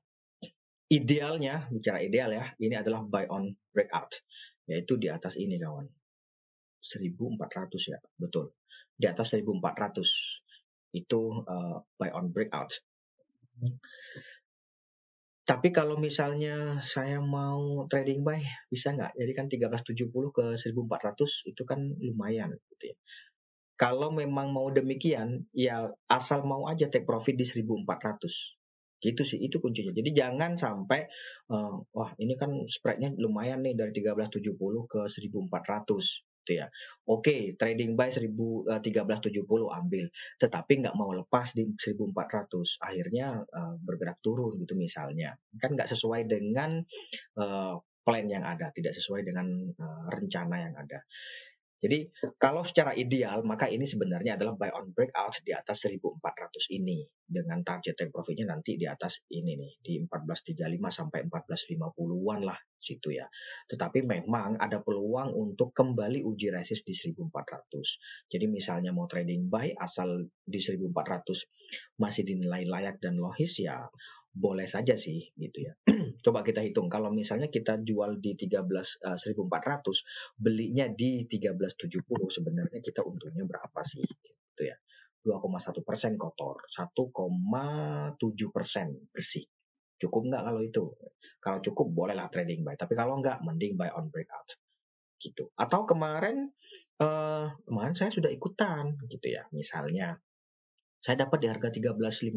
idealnya, 0.90 1.70
bicara 1.70 2.02
ideal 2.02 2.30
ya, 2.34 2.46
ini 2.60 2.76
adalah 2.76 3.06
buy 3.06 3.30
on 3.30 3.54
breakout. 3.72 4.20
Yaitu 4.70 4.98
di 4.98 5.10
atas 5.10 5.38
ini 5.38 5.58
kawan. 5.58 5.88
1400 6.80 7.92
ya, 7.92 8.00
betul. 8.16 8.56
Di 8.96 9.06
atas 9.08 9.32
1400 9.36 10.04
itu 10.96 11.22
uh, 11.46 11.78
buy 11.96 12.10
on 12.14 12.34
breakout. 12.34 12.74
Tapi 15.50 15.74
kalau 15.74 15.98
misalnya 15.98 16.78
saya 16.86 17.18
mau 17.18 17.90
trading 17.90 18.22
buy, 18.22 18.38
bisa 18.70 18.94
nggak? 18.94 19.18
Jadi 19.18 19.32
kan 19.34 19.46
1370 19.50 20.30
ke 20.30 20.46
1400 20.62 21.50
itu 21.50 21.62
kan 21.66 21.80
lumayan 21.98 22.54
gitu 22.70 22.94
ya. 22.94 22.98
Kalau 23.74 24.14
memang 24.14 24.54
mau 24.54 24.70
demikian, 24.70 25.50
ya 25.50 25.90
asal 26.06 26.46
mau 26.46 26.70
aja 26.70 26.86
take 26.86 27.02
profit 27.02 27.34
di 27.34 27.50
1400. 27.50 28.30
Gitu 29.02 29.22
sih, 29.26 29.42
itu 29.42 29.58
kuncinya. 29.58 29.90
Jadi 29.90 30.14
jangan 30.14 30.54
sampai, 30.54 31.10
uh, 31.50 31.82
wah 31.98 32.12
ini 32.22 32.38
kan 32.38 32.70
spreadnya 32.70 33.10
lumayan 33.18 33.66
nih 33.66 33.74
dari 33.74 33.90
1370 33.90 34.54
ke 34.86 35.02
1400 35.10 36.29
gitu 36.50 36.66
ya. 36.66 36.68
Oke, 37.06 37.54
trading 37.54 37.94
buy 37.94 38.10
1370 38.10 38.74
eh, 38.74 39.70
ambil, 39.70 40.06
tetapi 40.42 40.74
nggak 40.82 40.98
mau 40.98 41.14
lepas 41.14 41.54
di 41.54 41.70
1400, 41.78 42.82
akhirnya 42.82 43.46
uh, 43.46 43.78
bergerak 43.78 44.18
turun 44.26 44.58
gitu 44.58 44.74
misalnya. 44.74 45.38
Kan 45.62 45.78
nggak 45.78 45.94
sesuai 45.94 46.26
dengan 46.26 46.82
uh, 47.38 47.78
plan 48.02 48.26
yang 48.26 48.42
ada, 48.42 48.74
tidak 48.74 48.98
sesuai 48.98 49.22
dengan 49.22 49.46
uh, 49.78 50.06
rencana 50.10 50.56
yang 50.58 50.74
ada. 50.74 51.06
Jadi 51.80 52.12
kalau 52.36 52.68
secara 52.68 52.92
ideal 52.92 53.40
maka 53.48 53.72
ini 53.72 53.88
sebenarnya 53.88 54.36
adalah 54.36 54.60
buy 54.60 54.68
on 54.76 54.92
breakout 54.92 55.40
di 55.48 55.56
atas 55.56 55.88
1400 55.88 56.76
ini 56.76 57.08
dengan 57.24 57.64
target 57.64 57.96
take 57.96 58.12
profitnya 58.12 58.52
nanti 58.52 58.76
di 58.76 58.84
atas 58.84 59.24
ini 59.32 59.56
nih 59.56 59.74
di 59.80 59.94
1435 60.04 60.60
sampai 60.92 61.20
1450-an 61.32 62.40
lah 62.44 62.60
situ 62.76 63.16
ya. 63.16 63.28
Tetapi 63.72 64.04
memang 64.04 64.60
ada 64.60 64.84
peluang 64.84 65.32
untuk 65.32 65.72
kembali 65.72 66.20
uji 66.24 66.52
resist 66.52 66.84
di 66.84 66.92
1400. 66.92 68.28
Jadi 68.28 68.46
misalnya 68.52 68.92
mau 68.92 69.08
trading 69.08 69.48
buy 69.48 69.72
asal 69.80 70.28
di 70.44 70.60
1400 70.60 72.02
masih 72.02 72.24
dinilai 72.28 72.68
layak 72.68 73.00
dan 73.00 73.16
logis 73.16 73.56
ya 73.64 73.88
boleh 74.30 74.70
saja 74.70 74.94
sih 74.94 75.34
gitu 75.36 75.66
ya. 75.66 75.74
Coba 76.26 76.46
kita 76.46 76.62
hitung 76.62 76.88
kalau 76.88 77.10
misalnya 77.10 77.50
kita 77.50 77.82
jual 77.82 78.22
di 78.22 78.38
13 78.38 78.62
uh, 78.62 79.18
1400, 79.18 80.38
belinya 80.38 80.86
di 80.90 81.26
1370 81.26 82.06
sebenarnya 82.30 82.80
kita 82.80 83.02
untungnya 83.02 83.44
berapa 83.46 83.82
sih 83.84 84.06
gitu 84.06 84.64
ya. 84.64 84.78
2,1 85.20 85.84
persen 85.84 86.16
kotor, 86.16 86.64
1,7 86.72 88.16
persen 88.56 88.88
bersih. 89.12 89.44
Cukup 90.00 90.32
nggak 90.32 90.44
kalau 90.48 90.62
itu? 90.64 90.84
Kalau 91.44 91.60
cukup 91.60 91.92
bolehlah 91.92 92.32
trading 92.32 92.64
buy, 92.64 92.80
tapi 92.80 92.96
kalau 92.96 93.20
nggak 93.20 93.44
mending 93.44 93.76
buy 93.76 93.92
on 93.92 94.08
breakout 94.08 94.56
gitu. 95.20 95.52
Atau 95.60 95.84
kemarin 95.84 96.56
uh, 97.04 97.52
kemarin 97.68 97.96
saya 98.00 98.08
sudah 98.16 98.32
ikutan 98.32 98.96
gitu 99.12 99.28
ya. 99.28 99.44
Misalnya 99.52 100.16
saya 101.04 101.28
dapat 101.28 101.44
di 101.44 101.48
harga 101.52 101.68
1350 101.68 102.32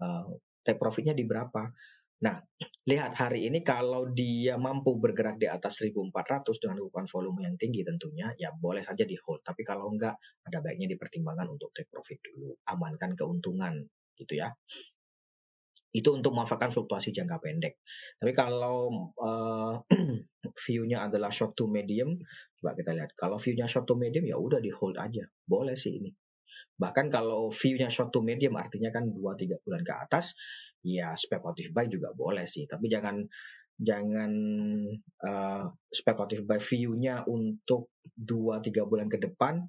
uh, 0.00 0.28
take 0.66 0.80
profitnya 0.80 1.14
di 1.14 1.22
berapa. 1.22 1.70
Nah, 2.16 2.40
lihat 2.88 3.12
hari 3.12 3.44
ini 3.44 3.60
kalau 3.60 4.08
dia 4.08 4.56
mampu 4.56 4.96
bergerak 4.96 5.36
di 5.36 5.44
atas 5.44 5.84
1400 5.84 6.48
dengan 6.56 6.80
ukuran 6.80 7.04
volume 7.04 7.44
yang 7.44 7.60
tinggi 7.60 7.84
tentunya, 7.84 8.32
ya 8.40 8.56
boleh 8.56 8.80
saja 8.80 9.04
di 9.04 9.20
hold. 9.20 9.44
Tapi 9.44 9.60
kalau 9.60 9.92
enggak, 9.92 10.16
ada 10.48 10.58
baiknya 10.64 10.88
dipertimbangkan 10.96 11.44
untuk 11.52 11.76
take 11.76 11.92
profit 11.92 12.16
dulu. 12.24 12.56
Amankan 12.72 13.12
keuntungan 13.12 13.84
gitu 14.16 14.32
ya. 14.40 14.48
Itu 15.92 16.16
untuk 16.16 16.32
memanfaatkan 16.32 16.72
fluktuasi 16.72 17.12
jangka 17.12 17.36
pendek. 17.36 17.84
Tapi 18.16 18.32
kalau 18.32 19.12
uh, 19.20 19.84
view-nya 20.64 21.08
adalah 21.08 21.28
short 21.28 21.52
to 21.52 21.68
medium, 21.68 22.16
coba 22.60 22.80
kita 22.80 22.96
lihat. 22.96 23.12
Kalau 23.12 23.36
view-nya 23.36 23.68
short 23.68 23.84
to 23.84 23.92
medium, 23.92 24.24
ya 24.24 24.40
udah 24.40 24.60
di 24.60 24.72
hold 24.72 24.96
aja. 24.96 25.24
Boleh 25.44 25.76
sih 25.76 26.00
ini. 26.00 26.08
Bahkan 26.76 27.08
kalau 27.08 27.48
view-nya 27.48 27.88
short 27.88 28.12
to 28.12 28.20
medium 28.20 28.60
artinya 28.60 28.92
kan 28.92 29.08
2-3 29.08 29.64
bulan 29.64 29.80
ke 29.80 29.92
atas, 29.96 30.36
ya 30.84 31.16
speculative 31.16 31.72
buy 31.72 31.88
juga 31.88 32.12
boleh 32.12 32.44
sih. 32.44 32.68
Tapi 32.68 32.86
jangan 32.92 33.24
jangan 33.76 34.32
uh, 35.24 35.64
speculative 35.88 36.44
buy 36.44 36.60
view-nya 36.60 37.24
untuk 37.24 37.96
2-3 38.16 38.88
bulan 38.88 39.08
ke 39.08 39.16
depan, 39.20 39.64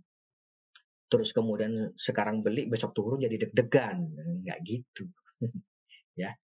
terus 1.07 1.31
kemudian 1.31 1.95
sekarang 1.95 2.43
beli 2.43 2.67
besok 2.67 2.91
turun 2.91 3.23
jadi 3.23 3.47
deg-degan. 3.47 3.97
Nggak 4.43 4.59
gitu. 4.67 5.07
ya. 6.21 6.35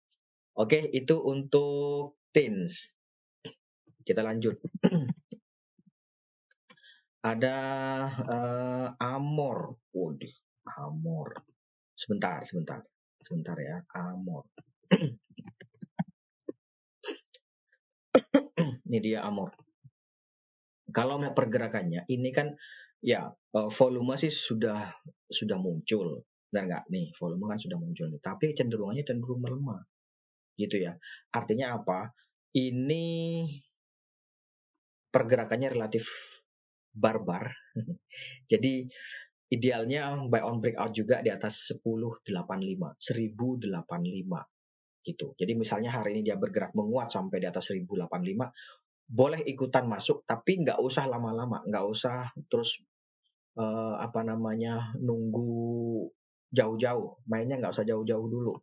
Oke, 0.54 0.86
itu 0.94 1.18
untuk 1.20 2.22
tins. 2.32 2.94
Kita 4.04 4.22
lanjut. 4.22 4.60
Ada 7.24 7.58
uh, 8.28 8.88
Amor. 9.00 9.80
Waduh, 9.96 10.36
Amor. 10.68 11.44
Sebentar, 11.94 12.44
sebentar. 12.48 12.82
Sebentar 13.24 13.56
ya, 13.60 13.84
Amor. 13.96 14.44
ini 18.88 19.00
dia 19.00 19.24
Amor. 19.24 19.52
Kalau 20.94 21.18
melihat 21.18 21.34
pergerakannya, 21.34 22.06
ini 22.12 22.30
kan 22.30 22.54
ya 23.04 23.28
eh, 23.32 23.70
volume 23.74 24.16
sih 24.16 24.32
sudah 24.32 24.94
sudah 25.28 25.58
muncul. 25.58 26.24
Benar 26.52 26.64
nggak 26.70 26.84
nih? 26.94 27.08
Volume 27.18 27.50
kan 27.50 27.60
sudah 27.60 27.78
muncul 27.82 28.06
nih. 28.14 28.22
Tapi 28.22 28.54
cenderungannya 28.54 29.04
cenderung 29.08 29.42
melemah. 29.42 29.82
Gitu 30.54 30.86
ya. 30.86 30.94
Artinya 31.34 31.82
apa? 31.82 32.14
Ini 32.54 33.06
pergerakannya 35.10 35.74
relatif 35.74 36.06
barbar. 36.94 37.50
Jadi 38.52 38.86
idealnya 39.52 40.16
buy 40.30 40.42
on 40.46 40.64
breakout 40.64 40.94
juga 40.96 41.20
di 41.20 41.30
atas 41.30 41.74
1085, 41.76 42.24
1085 43.00 44.44
gitu. 45.04 45.36
Jadi 45.36 45.52
misalnya 45.54 45.92
hari 45.92 46.16
ini 46.18 46.32
dia 46.32 46.40
bergerak 46.40 46.72
menguat 46.74 47.12
sampai 47.12 47.44
di 47.44 47.48
atas 47.48 47.76
1085, 47.76 48.08
boleh 49.04 49.44
ikutan 49.44 49.86
masuk 49.86 50.24
tapi 50.24 50.64
nggak 50.64 50.80
usah 50.80 51.06
lama-lama, 51.12 51.60
nggak 51.68 51.86
usah 51.86 52.32
terus 52.48 52.80
uh, 53.60 54.00
apa 54.00 54.24
namanya 54.24 54.96
nunggu 54.98 56.08
jauh-jauh, 56.50 57.20
mainnya 57.28 57.60
nggak 57.60 57.76
usah 57.76 57.86
jauh-jauh 57.86 58.28
dulu. 58.32 58.56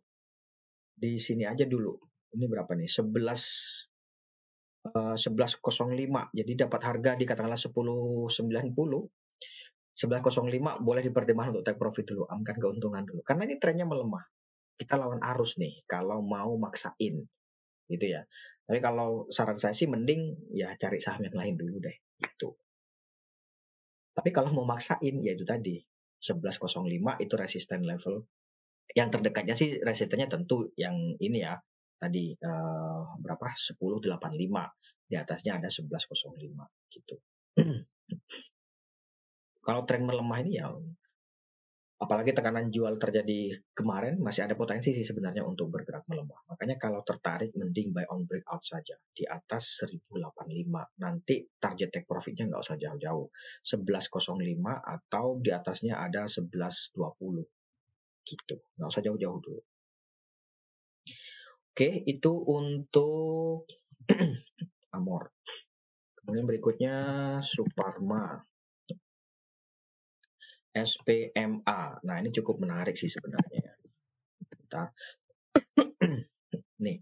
Di 0.97 1.21
sini 1.21 1.45
aja 1.45 1.63
dulu. 1.65 1.93
Ini 2.33 2.45
berapa 2.49 2.73
nih? 2.73 2.89
11 2.89 3.91
Uh, 4.81 5.13
11.05 5.13 5.61
jadi 6.33 6.65
dapat 6.65 6.81
harga 6.81 7.13
di 7.13 7.29
katakanlah 7.29 7.53
10.90 7.53 8.33
11.05 9.91 10.81
boleh 10.81 11.03
dipertimbangkan 11.03 11.59
untuk 11.59 11.65
take 11.67 11.79
profit 11.79 12.05
dulu, 12.07 12.23
amkan 12.31 12.57
keuntungan 12.57 13.03
dulu. 13.03 13.21
Karena 13.27 13.43
ini 13.47 13.55
trennya 13.59 13.83
melemah. 13.83 14.23
Kita 14.79 14.97
lawan 14.97 15.21
arus 15.21 15.59
nih 15.59 15.83
kalau 15.85 16.23
mau 16.23 16.55
maksain. 16.55 17.27
Gitu 17.91 18.05
ya. 18.07 18.23
Tapi 18.65 18.79
kalau 18.79 19.27
saran 19.27 19.59
saya 19.59 19.75
sih 19.75 19.91
mending 19.91 20.51
ya 20.55 20.71
cari 20.79 21.03
saham 21.03 21.27
yang 21.27 21.35
lain 21.35 21.55
dulu 21.59 21.83
deh. 21.83 21.97
Gitu. 22.23 22.55
Tapi 24.15 24.29
kalau 24.31 24.55
mau 24.55 24.65
maksain 24.67 25.19
ya 25.19 25.35
itu 25.35 25.43
tadi 25.43 25.75
11.05 26.23 26.87
itu 27.19 27.33
resisten 27.35 27.83
level. 27.83 28.23
Yang 28.91 29.09
terdekatnya 29.19 29.55
sih 29.59 29.79
resistennya 29.79 30.31
tentu 30.31 30.71
yang 30.79 31.15
ini 31.19 31.43
ya 31.43 31.59
tadi 32.01 32.33
uh, 32.33 33.13
berapa 33.21 33.45
10.85 33.77 34.07
di 35.05 35.15
atasnya 35.19 35.61
ada 35.61 35.69
11.05 35.69 36.09
gitu. 36.95 37.15
kalau 39.61 39.85
tren 39.85 40.03
melemah 40.03 40.37
ini 40.41 40.51
ya 40.57 40.67
apalagi 42.01 42.33
tekanan 42.33 42.73
jual 42.73 42.97
terjadi 42.97 43.53
kemarin 43.77 44.17
masih 44.17 44.49
ada 44.49 44.57
potensi 44.57 44.89
sih 44.89 45.05
sebenarnya 45.05 45.45
untuk 45.45 45.69
bergerak 45.69 46.09
melemah. 46.09 46.49
Makanya 46.49 46.81
kalau 46.81 47.05
tertarik 47.05 47.53
mending 47.53 47.93
buy 47.93 48.09
on 48.09 48.25
breakout 48.25 48.65
saja 48.65 48.97
di 49.13 49.21
atas 49.29 49.85
1085. 49.85 50.97
Nanti 50.97 51.45
target 51.61 51.93
take 51.93 52.09
profitnya 52.09 52.49
nggak 52.49 52.61
usah 52.65 52.77
jauh-jauh. 52.81 53.29
1105 53.61 54.41
atau 54.81 55.25
di 55.37 55.53
atasnya 55.53 56.01
ada 56.01 56.25
1120. 56.25 57.45
Gitu. 58.25 58.55
Nggak 58.81 58.89
usah 58.89 59.03
jauh-jauh 59.05 59.37
dulu. 59.37 59.61
Oke, 61.71 62.01
itu 62.09 62.33
untuk 62.33 63.69
Amor. 64.97 65.29
Kemudian 66.17 66.49
berikutnya 66.49 66.95
Suparma. 67.45 68.41
SPMA. 70.71 71.81
Nah, 72.03 72.15
ini 72.19 72.29
cukup 72.31 72.63
menarik 72.63 72.95
sih 72.95 73.11
sebenarnya 73.11 73.59
ya. 73.59 73.73
Bentar. 74.47 74.87
Nih. 76.85 76.97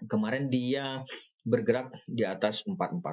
Kemarin 0.00 0.48
dia 0.48 1.04
bergerak 1.44 1.92
di 2.08 2.24
atas 2.24 2.64
440. 2.66 3.04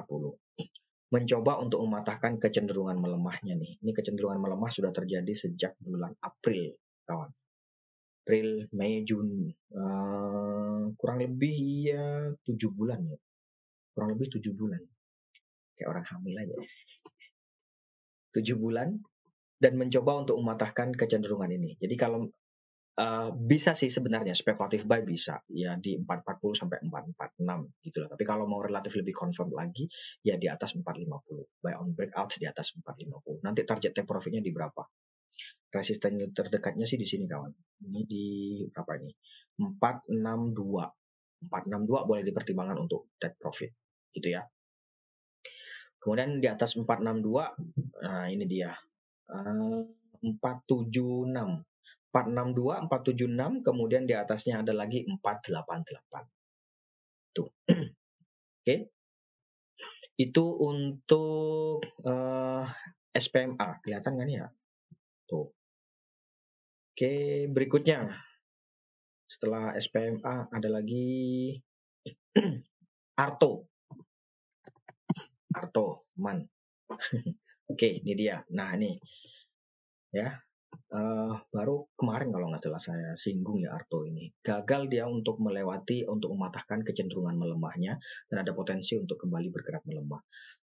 Mencoba 1.08 1.52
untuk 1.60 1.80
mematahkan 1.84 2.36
kecenderungan 2.36 3.00
melemahnya 3.00 3.56
nih. 3.56 3.80
Ini 3.80 3.96
kecenderungan 3.96 4.44
melemah 4.44 4.68
sudah 4.68 4.92
terjadi 4.92 5.32
sejak 5.32 5.72
bulan 5.80 6.12
April, 6.20 6.76
kawan. 7.08 7.32
April, 8.28 8.68
Mei, 8.76 9.08
Juni. 9.08 9.48
Uh, 9.72 10.92
kurang 11.00 11.24
lebih 11.24 11.56
ya 11.88 12.28
7 12.44 12.60
bulan 12.76 13.00
ya. 13.08 13.16
Kurang 13.96 14.12
lebih 14.12 14.36
7 14.36 14.52
bulan. 14.52 14.84
Kayak 15.80 15.88
orang 15.96 16.04
hamil 16.12 16.36
aja. 16.36 16.56
7 18.36 18.52
bulan 18.60 19.00
dan 19.58 19.74
mencoba 19.74 20.22
untuk 20.22 20.38
mematahkan 20.38 20.94
kecenderungan 20.94 21.50
ini. 21.50 21.74
Jadi 21.82 21.94
kalau 21.98 22.30
uh, 22.98 23.30
bisa 23.34 23.74
sih 23.74 23.90
sebenarnya 23.90 24.34
spekulatif 24.34 24.86
buy 24.86 25.02
bisa 25.06 25.42
ya 25.50 25.78
di 25.78 25.98
440 26.02 26.58
sampai 26.58 26.78
446 26.86 27.86
gitu 27.86 27.98
lah. 28.02 28.08
Tapi 28.14 28.24
kalau 28.26 28.44
mau 28.50 28.62
relatif 28.62 28.94
lebih 28.98 29.14
confirm 29.14 29.54
lagi 29.54 29.86
ya 30.26 30.38
di 30.38 30.50
atas 30.50 30.74
450. 30.74 31.62
Buy 31.62 31.74
on 31.78 31.94
breakout 31.94 32.34
di 32.38 32.46
atas 32.46 32.74
450. 32.74 33.42
Nanti 33.46 33.62
target 33.62 33.94
take 33.94 34.06
profitnya 34.06 34.42
di 34.42 34.50
berapa? 34.50 34.82
Resisten 35.68 36.16
terdekatnya 36.32 36.86
sih 36.88 36.96
di 36.96 37.06
sini 37.06 37.28
kawan. 37.28 37.52
Ini 37.86 38.00
di 38.06 38.24
berapa 38.70 38.92
ini? 38.98 39.12
462. 39.58 41.46
462 41.50 42.08
boleh 42.10 42.22
dipertimbangkan 42.26 42.78
untuk 42.82 43.14
take 43.18 43.38
profit 43.38 43.70
gitu 44.10 44.34
ya. 44.34 44.42
Kemudian 45.98 46.38
di 46.38 46.46
atas 46.46 46.78
462 46.78 48.02
nah 48.06 48.30
ini 48.30 48.46
dia 48.46 48.70
476. 49.28 51.68
462, 52.08 52.88
476, 52.88 53.60
kemudian 53.60 54.08
di 54.08 54.16
atasnya 54.16 54.64
ada 54.64 54.72
lagi 54.72 55.04
488. 55.04 57.36
Tuh. 57.36 57.52
Oke. 57.68 57.84
Okay. 58.64 58.88
Itu 60.18 60.58
untuk 60.58 61.86
uh, 62.02 62.66
SPMA. 63.14 63.78
Kelihatan 63.84 64.18
kan 64.18 64.28
ya? 64.28 64.46
Tuh. 65.28 65.46
Oke, 65.46 65.52
okay, 66.96 67.46
berikutnya. 67.46 68.10
Setelah 69.28 69.76
SPMA 69.76 70.48
ada 70.48 70.68
lagi 70.72 71.52
Arto. 73.22 73.68
Arto, 75.52 76.08
man. 76.16 76.48
Oke, 77.68 78.00
ini 78.00 78.12
dia. 78.16 78.40
Nah, 78.56 78.72
ini 78.80 78.96
ya 80.08 80.32
uh, 80.96 81.32
baru 81.52 81.84
kemarin 81.92 82.32
kalau 82.32 82.48
nggak 82.48 82.64
salah 82.64 82.80
saya 82.80 83.10
singgung 83.20 83.60
ya 83.60 83.76
Arto 83.76 84.08
ini 84.08 84.32
gagal 84.40 84.88
dia 84.88 85.04
untuk 85.04 85.36
melewati 85.36 86.08
untuk 86.08 86.32
mematahkan 86.32 86.80
kecenderungan 86.80 87.36
melemahnya 87.36 88.00
dan 88.32 88.36
ada 88.40 88.56
potensi 88.56 88.96
untuk 88.96 89.20
kembali 89.20 89.48
bergerak 89.52 89.84
melemah. 89.84 90.24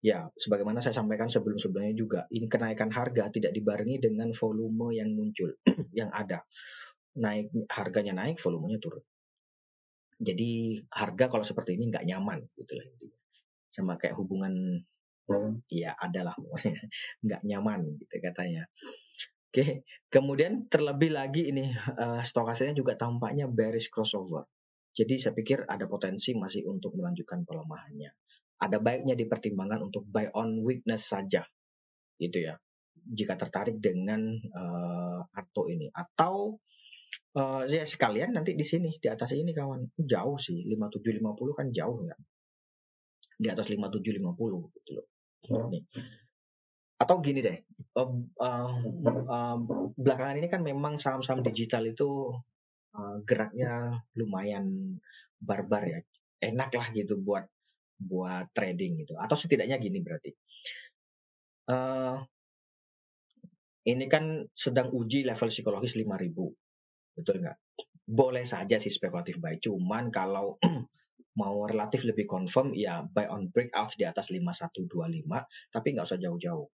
Ya, 0.00 0.33
sebagaimana 0.33 0.81
saya 0.81 0.96
sampaikan 0.96 1.29
sebelum-sebelumnya 1.29 1.92
juga, 1.92 2.24
ini 2.33 2.48
kenaikan 2.48 2.88
harga 2.88 3.29
tidak 3.29 3.53
dibarengi 3.53 4.00
dengan 4.00 4.33
volume 4.33 4.96
yang 4.96 5.12
muncul, 5.12 5.53
yang 5.98 6.09
ada. 6.09 6.40
Naik 7.20 7.53
harganya 7.68 8.16
naik, 8.16 8.40
volumenya 8.40 8.81
turun. 8.81 9.05
Jadi 10.16 10.81
harga 10.88 11.29
kalau 11.29 11.44
seperti 11.44 11.76
ini 11.76 11.92
nggak 11.92 12.09
nyaman, 12.09 12.40
gitu 12.57 12.72
lah 12.81 12.85
intinya. 12.88 13.18
Sama 13.68 14.00
kayak 14.00 14.16
hubungan 14.16 14.81
ya 15.71 15.95
adalah 15.95 16.35
nggak 17.25 17.43
nyaman 17.47 17.81
gitu 17.99 18.16
katanya. 18.19 18.66
Oke, 19.51 19.83
kemudian 20.07 20.71
terlebih 20.71 21.11
lagi 21.11 21.51
ini 21.51 21.75
uh, 21.75 22.23
stokastiknya 22.23 22.79
juga 22.79 22.95
tampaknya 22.95 23.51
bearish 23.51 23.90
crossover. 23.90 24.47
Jadi 24.95 25.19
saya 25.19 25.35
pikir 25.35 25.66
ada 25.66 25.90
potensi 25.90 26.38
masih 26.38 26.71
untuk 26.71 26.95
melanjutkan 26.95 27.43
pelemahannya. 27.43 28.14
Ada 28.62 28.79
baiknya 28.79 29.19
dipertimbangkan 29.19 29.90
untuk 29.90 30.07
buy 30.07 30.31
on 30.38 30.62
weakness 30.62 31.11
saja, 31.11 31.43
gitu 32.23 32.38
ya. 32.47 32.55
Jika 32.95 33.35
tertarik 33.35 33.83
dengan 33.83 34.38
uh, 34.55 35.27
Arto 35.35 35.66
ini, 35.66 35.90
atau 35.90 36.55
uh, 37.35 37.66
ya 37.66 37.83
sekalian 37.83 38.31
nanti 38.38 38.55
di 38.55 38.62
sini 38.62 39.03
di 39.03 39.09
atas 39.11 39.35
ini 39.35 39.51
kawan 39.51 39.99
jauh 39.99 40.38
sih 40.38 40.62
5750 40.62 41.59
kan 41.59 41.66
jauh 41.75 42.07
ya 42.07 42.14
di 43.40 43.49
atas 43.51 43.66
5750 43.66 44.77
gitu 44.79 44.90
loh 44.95 45.10
Oh. 45.10 45.10
Nih. 45.48 45.83
Atau 47.00 47.24
gini 47.24 47.40
deh, 47.40 47.57
uh, 47.96 48.12
uh, 48.37 48.72
uh, 49.24 49.57
belakangan 49.96 50.37
ini 50.37 50.48
kan 50.53 50.61
memang 50.61 51.00
saham-saham 51.00 51.40
digital 51.40 51.88
itu 51.88 52.37
uh, 52.92 53.16
geraknya 53.24 54.05
lumayan 54.20 55.00
barbar 55.40 55.88
ya, 55.88 55.98
enak 56.44 56.68
lah 56.76 56.92
gitu 56.92 57.16
buat 57.16 57.48
buat 57.96 58.53
trading 58.53 59.00
gitu. 59.00 59.16
Atau 59.16 59.40
setidaknya 59.40 59.81
gini 59.81 60.05
berarti, 60.05 60.37
uh, 61.72 62.20
ini 63.88 64.05
kan 64.12 64.44
sedang 64.53 64.92
uji 64.92 65.24
level 65.24 65.48
psikologis 65.48 65.96
5000 65.96 67.16
betul 67.16 67.37
nggak? 67.40 67.59
Boleh 68.05 68.44
saja 68.44 68.76
sih 68.76 68.92
spekulatif 68.92 69.40
buy, 69.40 69.57
cuman 69.57 70.12
kalau 70.12 70.61
mau 71.40 71.64
relatif 71.64 72.05
lebih 72.05 72.29
confirm 72.29 72.76
ya 72.76 73.00
buy 73.09 73.24
on 73.33 73.48
breakout 73.48 73.96
di 73.96 74.05
atas 74.05 74.29
5125 74.29 74.92
tapi 75.72 75.96
nggak 75.96 76.05
usah 76.05 76.20
jauh-jauh. 76.20 76.68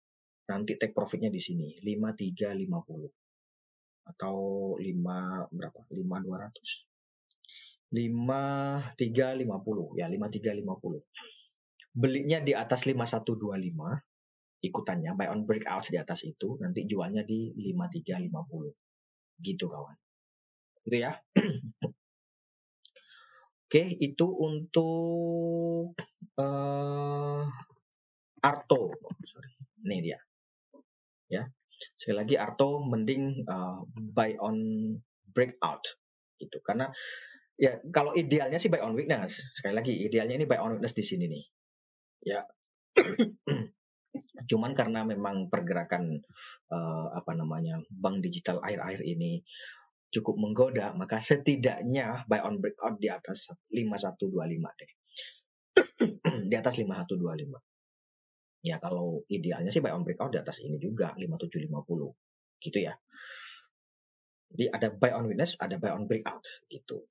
Nanti 0.51 0.75
take 0.79 0.95
profitnya 0.95 1.31
di 1.31 1.39
sini 1.39 1.79
5350 1.79 4.11
atau 4.11 4.37
5 4.79 5.55
berapa? 5.55 5.81
5200 5.91 6.87
5350 7.87 9.95
ya 9.95 10.11
5350 10.11 11.07
belinya 11.97 12.43
di 12.43 12.51
atas 12.53 12.85
5125 12.85 14.67
ikutannya 14.67 15.15
buy 15.17 15.33
on 15.33 15.49
breakout 15.49 15.89
di 15.89 15.97
atas 15.97 16.27
itu 16.27 16.59
nanti 16.59 16.83
jualnya 16.85 17.23
di 17.23 17.55
5350 17.57 18.75
gitu 19.45 19.69
kawan. 19.69 19.97
Itu 20.87 20.97
ya 20.97 21.13
Oke, 23.67 23.83
itu 23.99 24.27
untuk 24.31 25.99
uh, 26.39 27.43
Arto. 28.39 28.95
sorry, 29.27 29.51
ini 29.83 30.07
dia. 30.07 30.19
Ya, 31.27 31.51
sekali 31.99 32.17
lagi 32.23 32.35
Arto 32.39 32.79
mending 32.87 33.43
uh, 33.51 33.83
buy 34.15 34.39
on 34.39 34.57
breakout 35.35 35.85
gitu 36.41 36.61
karena 36.65 36.89
ya 37.57 37.81
kalau 37.93 38.13
idealnya 38.13 38.61
sih 38.61 38.69
buy 38.69 38.81
on 38.85 38.97
weakness 38.97 39.37
sekali 39.57 39.77
lagi 39.77 39.93
idealnya 39.93 40.37
ini 40.41 40.47
buy 40.49 40.61
on 40.61 40.77
weakness 40.77 40.97
di 40.97 41.05
sini 41.05 41.25
nih 41.29 41.45
ya 42.25 42.41
cuman 44.51 44.73
karena 44.73 45.05
memang 45.05 45.49
pergerakan 45.49 46.21
uh, 46.73 47.09
apa 47.17 47.33
namanya 47.37 47.81
bank 47.89 48.25
digital 48.25 48.61
air-air 48.65 49.01
ini 49.05 49.41
cukup 50.11 50.39
menggoda, 50.39 50.95
maka 50.95 51.19
setidaknya 51.19 52.25
buy 52.31 52.41
on 52.47 52.63
breakout 52.63 52.97
di 53.03 53.11
atas 53.11 53.51
5125 53.71 54.79
deh. 54.81 54.91
di 56.51 56.55
atas 56.57 56.75
5125. 56.79 58.67
Ya 58.67 58.83
kalau 58.83 59.23
idealnya 59.31 59.71
sih 59.71 59.85
buy 59.85 59.93
on 59.95 60.03
breakout 60.03 60.33
di 60.35 60.39
atas 60.41 60.59
ini 60.63 60.79
juga 60.81 61.15
5750 61.15 62.63
gitu 62.63 62.79
ya. 62.81 62.95
Jadi 64.51 64.65
ada 64.71 64.89
buy 64.95 65.13
on 65.15 65.27
witness, 65.29 65.59
ada 65.59 65.77
buy 65.79 65.93
on 65.93 66.07
breakout 66.07 66.43
gitu. 66.71 67.07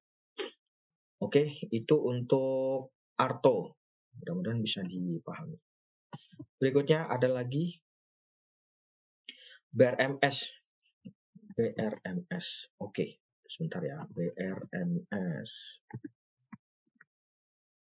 Oke, 1.24 1.48
itu 1.72 1.96
untuk 1.96 2.92
Arto. 3.16 3.80
Mudah-mudahan 4.20 4.60
bisa 4.64 4.84
dipahami. 4.84 5.60
Berikutnya 6.60 7.08
ada 7.08 7.28
lagi 7.32 7.80
BRMS. 9.76 10.48
BRMS. 11.56 12.76
Oke, 12.84 13.24
sebentar 13.48 13.80
ya. 13.80 14.04
BRMS. 14.12 15.52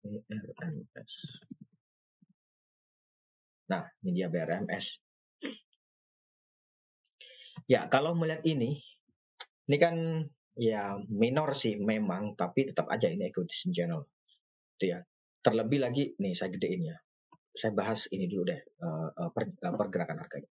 BRMS. 0.05 1.13
Nah, 3.73 3.83
ini 4.05 4.11
dia 4.13 4.29
BRMS. 4.29 4.85
Ya, 7.65 7.89
kalau 7.89 8.13
melihat 8.13 8.45
ini, 8.45 8.77
ini 9.65 9.77
kan 9.81 9.95
ya 10.53 11.01
minor 11.09 11.57
sih 11.57 11.79
memang, 11.79 12.37
tapi 12.37 12.69
tetap 12.69 12.91
aja 12.93 13.09
ini 13.09 13.33
ecosystem 13.33 13.73
channel. 13.73 14.01
Itu 14.77 14.93
ya. 14.93 14.99
Terlebih 15.43 15.79
lagi, 15.81 16.13
nih 16.21 16.37
saya 16.37 16.53
gedein 16.53 16.93
ya. 16.93 16.97
Saya 17.53 17.73
bahas 17.73 18.05
ini 18.13 18.29
dulu 18.29 18.53
deh, 18.53 18.61
uh, 18.85 19.29
per, 19.33 19.49
uh, 19.49 19.75
pergerakan 19.75 20.21
harganya. 20.21 20.49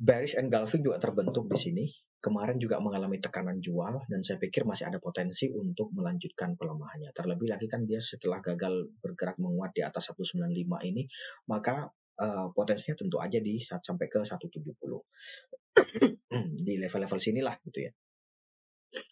Bearish 0.00 0.38
engulfing 0.38 0.86
juga 0.86 1.02
terbentuk 1.02 1.50
di 1.50 1.58
sini. 1.58 1.84
Kemarin 2.20 2.60
juga 2.60 2.76
mengalami 2.84 3.16
tekanan 3.16 3.64
jual 3.64 4.04
dan 4.04 4.20
saya 4.20 4.36
pikir 4.36 4.68
masih 4.68 4.84
ada 4.84 5.00
potensi 5.00 5.48
untuk 5.48 5.88
melanjutkan 5.96 6.52
pelemahannya. 6.52 7.16
Terlebih 7.16 7.48
lagi 7.48 7.64
kan 7.64 7.88
dia 7.88 7.96
setelah 8.04 8.44
gagal 8.44 8.92
bergerak 9.00 9.40
menguat 9.40 9.72
di 9.72 9.80
atas 9.80 10.12
195 10.12 10.52
ini, 10.84 11.08
maka 11.48 11.88
uh, 12.20 12.52
potensinya 12.52 13.00
tentu 13.00 13.16
aja 13.24 13.40
di 13.40 13.56
sampai 13.64 14.12
ke 14.12 14.20
170 14.20 14.52
di 16.68 16.74
level-level 16.76 17.20
sinilah 17.24 17.56
gitu 17.64 17.88
ya. 17.88 17.92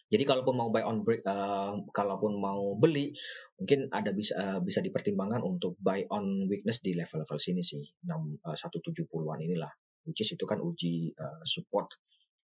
Jadi 0.09 0.23
kalaupun 0.27 0.59
mau 0.59 0.69
buy 0.69 0.83
on 0.83 1.01
break, 1.01 1.23
uh, 1.23 1.81
kalaupun 1.89 2.37
mau 2.37 2.75
beli, 2.75 3.15
mungkin 3.57 3.89
ada 3.89 4.11
bisa 4.11 4.35
uh, 4.35 4.59
bisa 4.61 4.83
dipertimbangkan 4.83 5.41
untuk 5.41 5.79
buy 5.81 6.05
on 6.11 6.45
weakness 6.45 6.83
di 6.83 6.93
level-level 6.93 7.39
sini 7.41 7.65
sih, 7.65 7.81
6 8.05 8.45
uh, 8.45 8.53
170-an 8.53 9.39
inilah. 9.41 9.71
Which 10.03 10.21
is 10.21 10.29
itu 10.35 10.45
kan 10.45 10.61
uji 10.61 11.15
uh, 11.15 11.41
support 11.47 11.89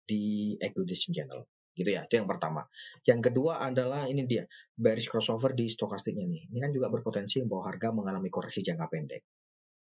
di 0.06 0.56
equity 0.62 0.96
channel 1.12 1.46
gitu 1.76 1.92
ya 1.92 2.08
itu 2.08 2.16
yang 2.16 2.30
pertama 2.30 2.64
yang 3.04 3.20
kedua 3.20 3.60
adalah 3.60 4.08
ini 4.08 4.24
dia 4.24 4.48
bearish 4.80 5.12
crossover 5.12 5.52
di 5.52 5.68
stokastiknya 5.68 6.24
nih 6.24 6.48
ini 6.54 6.60
kan 6.64 6.72
juga 6.72 6.88
berpotensi 6.88 7.44
bahwa 7.44 7.68
harga 7.68 7.92
mengalami 7.92 8.32
koreksi 8.32 8.64
jangka 8.64 8.88
pendek 8.88 9.22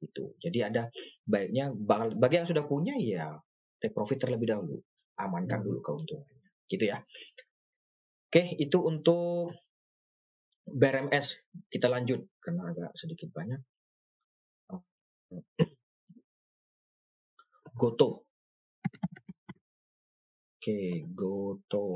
itu. 0.00 0.24
Jadi 0.40 0.58
ada 0.64 0.82
baiknya 1.28 1.72
bagi 2.16 2.40
yang 2.40 2.48
sudah 2.48 2.64
punya 2.64 2.96
ya 2.96 3.36
take 3.80 3.92
profit 3.92 4.20
terlebih 4.20 4.48
dahulu, 4.48 4.76
amankan 5.20 5.60
dulu 5.64 5.80
keuntungannya. 5.84 6.48
Gitu 6.68 6.84
ya. 6.88 6.98
Oke, 8.30 8.56
itu 8.56 8.78
untuk 8.80 9.52
BRMS. 10.64 11.36
Kita 11.68 11.90
lanjut 11.90 12.24
karena 12.40 12.70
agak 12.70 12.90
sedikit 12.96 13.28
banyak. 13.34 13.60
Goto. 17.74 18.29
Oke, 20.60 21.08
Goto. 21.16 21.88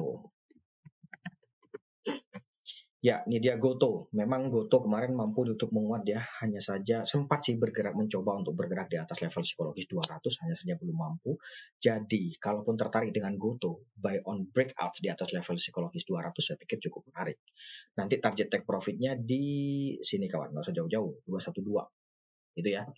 Ya, 3.04 3.20
ini 3.28 3.36
dia 3.36 3.60
Goto. 3.60 4.08
Memang 4.16 4.48
Goto 4.48 4.80
kemarin 4.80 5.12
mampu 5.12 5.44
untuk 5.44 5.68
menguat 5.68 6.08
ya. 6.08 6.24
Hanya 6.40 6.64
saja 6.64 7.04
sempat 7.04 7.44
sih 7.44 7.60
bergerak 7.60 7.92
mencoba 7.92 8.40
untuk 8.40 8.56
bergerak 8.56 8.88
di 8.88 8.96
atas 8.96 9.20
level 9.20 9.44
psikologis 9.44 9.84
200, 9.84 10.40
hanya 10.40 10.56
saja 10.56 10.80
belum 10.80 10.96
mampu. 10.96 11.36
Jadi, 11.76 12.40
kalaupun 12.40 12.80
tertarik 12.80 13.12
dengan 13.12 13.36
Goto, 13.36 13.92
buy 14.00 14.24
on 14.24 14.48
breakout 14.48 14.96
di 14.96 15.12
atas 15.12 15.36
level 15.36 15.60
psikologis 15.60 16.08
200 16.08 16.32
saya 16.40 16.56
pikir 16.56 16.80
cukup 16.88 17.12
menarik. 17.12 17.44
Nanti 18.00 18.16
target 18.16 18.48
take 18.48 18.64
profitnya 18.64 19.12
di 19.12 19.44
sini 20.00 20.24
kawan, 20.24 20.56
nggak 20.56 20.64
usah 20.64 20.72
jauh-jauh, 20.72 21.28
212. 21.28 21.84
Itu 22.56 22.68
ya. 22.72 22.88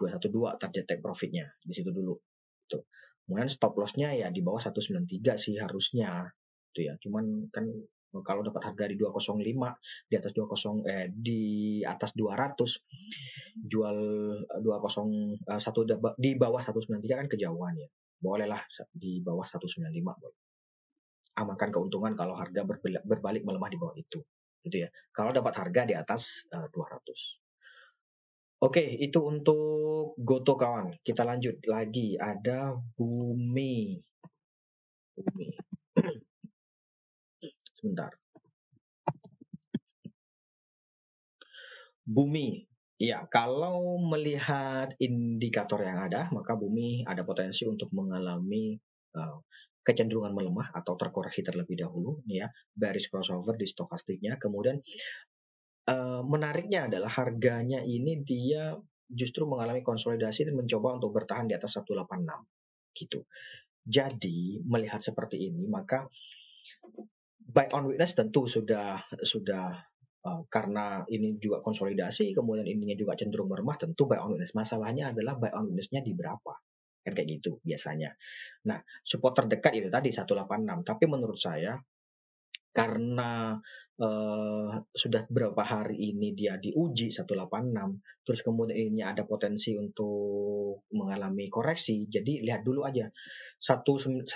212 0.00 0.56
target 0.56 0.88
take 0.88 1.04
profitnya 1.04 1.52
di 1.60 1.76
situ 1.76 1.92
dulu. 1.92 2.16
Tuh. 2.64 2.80
Kemudian 3.28 3.52
stop 3.52 3.76
lossnya 3.76 4.16
ya 4.16 4.32
di 4.32 4.40
bawah 4.40 4.56
193 4.56 5.36
sih 5.36 5.60
harusnya. 5.60 6.32
Itu 6.72 6.80
ya. 6.88 6.96
Cuman 6.96 7.52
kan 7.52 7.68
kalau 8.24 8.40
dapat 8.40 8.72
harga 8.72 8.88
di 8.88 8.96
205 8.96 9.44
di 10.08 10.14
atas 10.16 10.32
20 10.32 10.88
eh 10.88 11.06
di 11.12 11.42
atas 11.84 12.16
200 12.16 13.68
jual 13.68 13.98
20 14.64 14.64
uh, 14.64 15.60
satu 15.60 15.84
di 16.16 16.30
bawah 16.40 16.64
193 16.64 17.04
kan 17.04 17.28
kejauhan 17.28 17.76
ya 17.76 17.88
bolehlah 18.18 18.64
di 18.96 19.20
bawah 19.20 19.44
195 19.44 19.92
boleh 19.92 20.40
amankan 21.38 21.70
keuntungan 21.70 22.18
kalau 22.18 22.34
harga 22.34 22.66
berbalik, 22.66 23.46
melemah 23.46 23.70
di 23.70 23.78
bawah 23.78 23.94
itu 23.94 24.24
gitu 24.64 24.76
ya 24.82 24.88
kalau 25.12 25.30
dapat 25.30 25.54
harga 25.54 25.84
di 25.84 25.94
atas 25.94 26.48
uh, 26.50 26.66
200 26.72 27.47
Oke, 28.58 28.82
itu 28.82 29.22
untuk 29.22 30.18
Goto 30.18 30.58
kawan. 30.58 30.98
Kita 31.06 31.22
lanjut 31.22 31.62
lagi. 31.70 32.18
Ada 32.18 32.74
Bumi. 32.74 33.94
Bumi. 35.14 35.46
Sebentar. 37.78 38.10
Bumi. 42.02 42.66
Ya, 42.98 43.30
kalau 43.30 43.94
melihat 44.02 44.90
indikator 44.98 45.78
yang 45.86 46.02
ada, 46.02 46.26
maka 46.34 46.58
bumi 46.58 47.06
ada 47.06 47.22
potensi 47.22 47.62
untuk 47.62 47.94
mengalami 47.94 48.74
uh, 49.14 49.38
kecenderungan 49.86 50.34
melemah 50.34 50.74
atau 50.74 50.98
terkoreksi 50.98 51.46
terlebih 51.46 51.78
dahulu, 51.78 52.26
ya, 52.26 52.50
bearish 52.74 53.06
crossover 53.06 53.54
di 53.54 53.70
stokastiknya. 53.70 54.34
Kemudian 54.42 54.82
uh, 55.88 56.20
menariknya 56.22 56.86
adalah 56.86 57.08
harganya 57.08 57.80
ini 57.80 58.20
dia 58.20 58.76
justru 59.08 59.48
mengalami 59.48 59.80
konsolidasi 59.80 60.52
dan 60.52 60.54
mencoba 60.60 61.00
untuk 61.00 61.16
bertahan 61.16 61.48
di 61.48 61.56
atas 61.56 61.80
186 61.80 62.28
gitu. 62.92 63.24
Jadi 63.88 64.60
melihat 64.68 65.00
seperti 65.00 65.48
ini 65.48 65.64
maka 65.64 66.04
buy 67.48 67.72
on 67.72 67.88
witness 67.88 68.12
tentu 68.12 68.44
sudah 68.44 69.00
sudah 69.24 69.80
uh, 70.28 70.42
karena 70.52 71.08
ini 71.08 71.40
juga 71.40 71.64
konsolidasi 71.64 72.36
kemudian 72.36 72.68
ininya 72.68 72.92
juga 72.92 73.16
cenderung 73.16 73.48
melemah 73.48 73.80
tentu 73.80 74.04
buy 74.04 74.20
on 74.20 74.36
witness 74.36 74.52
masalahnya 74.52 75.16
adalah 75.16 75.40
buy 75.40 75.48
on 75.56 75.72
witnessnya 75.72 76.04
di 76.04 76.12
berapa 76.12 76.52
kan 77.00 77.12
kayak 77.16 77.40
gitu 77.40 77.56
biasanya 77.64 78.12
nah 78.68 78.84
support 79.00 79.32
terdekat 79.32 79.80
itu 79.80 79.88
tadi 79.88 80.12
186 80.12 80.84
tapi 80.84 81.04
menurut 81.08 81.40
saya 81.40 81.80
karena 82.72 83.58
uh, 83.98 84.70
sudah 84.94 85.26
berapa 85.26 85.58
hari 85.64 85.98
ini 86.14 86.36
dia 86.36 86.60
diuji 86.60 87.10
186 87.10 87.74
terus 88.22 88.40
kemudian 88.44 88.76
ini 88.76 89.02
ada 89.02 89.24
potensi 89.24 89.74
untuk 89.74 90.84
mengalami 90.94 91.48
koreksi. 91.48 92.06
Jadi 92.06 92.44
lihat 92.44 92.62
dulu 92.62 92.84
aja 92.84 93.08
186 93.58 94.28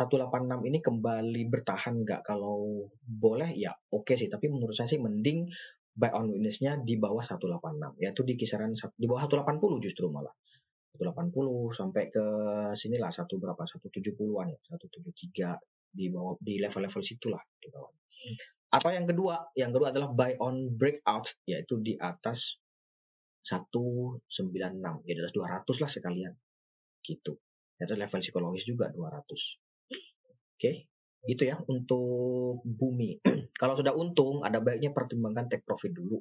ini 0.68 0.78
kembali 0.82 1.42
bertahan 1.52 2.02
nggak? 2.02 2.20
Kalau 2.26 2.88
boleh 3.04 3.52
ya 3.54 3.70
oke 3.92 4.12
okay 4.12 4.16
sih. 4.18 4.28
Tapi 4.32 4.50
menurut 4.50 4.74
saya 4.74 4.90
sih 4.90 4.98
mending 4.98 5.46
buy 5.92 6.08
on 6.16 6.32
witnessnya 6.32 6.80
di 6.80 6.96
bawah 6.96 7.20
186 7.20 8.00
yaitu 8.00 8.24
di 8.24 8.34
kisaran 8.34 8.72
di 8.96 9.06
bawah 9.06 9.28
180 9.28 9.84
justru 9.84 10.08
malah. 10.08 10.32
180 10.96 11.32
sampai 11.72 12.12
ke 12.12 12.24
sinilah 12.76 13.08
satu 13.08 13.40
berapa? 13.40 13.64
170-an 13.64 14.46
ya 14.52 14.58
173 14.76 15.81
di 15.92 16.08
bawah 16.08 16.40
di 16.40 16.56
level-level 16.56 17.04
situlah 17.04 17.40
di 17.60 17.68
bawah. 17.68 17.92
Atau 18.72 18.88
yang 18.88 19.04
kedua, 19.04 19.52
yang 19.52 19.70
kedua 19.76 19.92
adalah 19.92 20.08
buy 20.08 20.40
on 20.40 20.72
breakout 20.72 21.28
yaitu 21.44 21.76
di 21.84 22.00
atas 22.00 22.56
196 23.44 24.32
ya 25.04 25.12
di 25.12 25.20
atas 25.20 25.34
200 25.36 25.82
lah 25.84 25.90
sekalian 25.92 26.32
gitu. 27.04 27.36
Di 27.76 27.84
atas 27.84 28.00
level 28.00 28.20
psikologis 28.24 28.64
juga 28.64 28.88
200. 28.88 29.20
Oke. 29.20 29.36
Okay? 30.56 30.76
Itu 31.28 31.44
ya 31.44 31.60
untuk 31.68 32.64
bumi. 32.64 33.20
kalau 33.60 33.76
sudah 33.76 33.92
untung 33.92 34.40
ada 34.40 34.58
baiknya 34.64 34.96
pertimbangkan 34.96 35.52
take 35.52 35.68
profit 35.68 35.92
dulu 35.92 36.16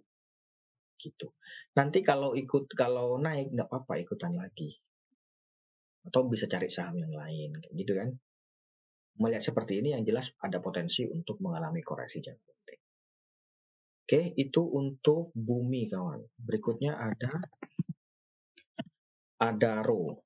gitu. 0.99 1.33
Nanti 1.79 2.03
kalau 2.03 2.35
ikut 2.35 2.67
kalau 2.75 3.15
naik 3.17 3.55
nggak 3.55 3.71
apa-apa 3.71 4.03
ikutan 4.03 4.35
lagi. 4.35 4.75
Atau 6.03 6.27
bisa 6.27 6.51
cari 6.51 6.67
saham 6.67 6.99
yang 6.99 7.15
lain 7.15 7.61
gitu 7.79 7.95
kan 7.95 8.11
melihat 9.19 9.51
seperti 9.51 9.83
ini 9.83 9.91
yang 9.97 10.07
jelas 10.07 10.31
ada 10.39 10.63
potensi 10.63 11.03
untuk 11.03 11.43
mengalami 11.43 11.83
koreksi 11.83 12.23
jangka 12.23 12.45
pendek. 12.45 12.79
Oke, 14.07 14.21
itu 14.39 14.61
untuk 14.63 15.35
bumi 15.35 15.91
kawan. 15.91 16.23
Berikutnya 16.39 16.95
ada 16.95 17.43
Adaro. 19.41 20.21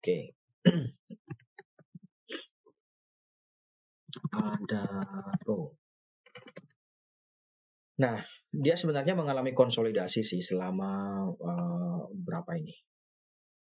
Oke. 0.00 0.34
Adaro. 4.34 5.78
Nah, 7.94 8.18
dia 8.50 8.74
sebenarnya 8.74 9.14
mengalami 9.14 9.54
konsolidasi 9.54 10.26
sih 10.26 10.42
selama 10.42 11.22
uh, 11.30 12.10
berapa 12.10 12.58
ini? 12.58 12.74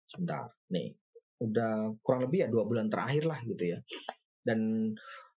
Sebentar, 0.08 0.48
nih, 0.72 0.96
udah 1.42 1.98
kurang 2.06 2.30
lebih 2.30 2.46
ya 2.46 2.48
dua 2.48 2.64
bulan 2.64 2.88
terakhir 2.88 3.26
lah 3.26 3.42
gitu 3.44 3.76
ya 3.76 3.80
dan 4.46 4.92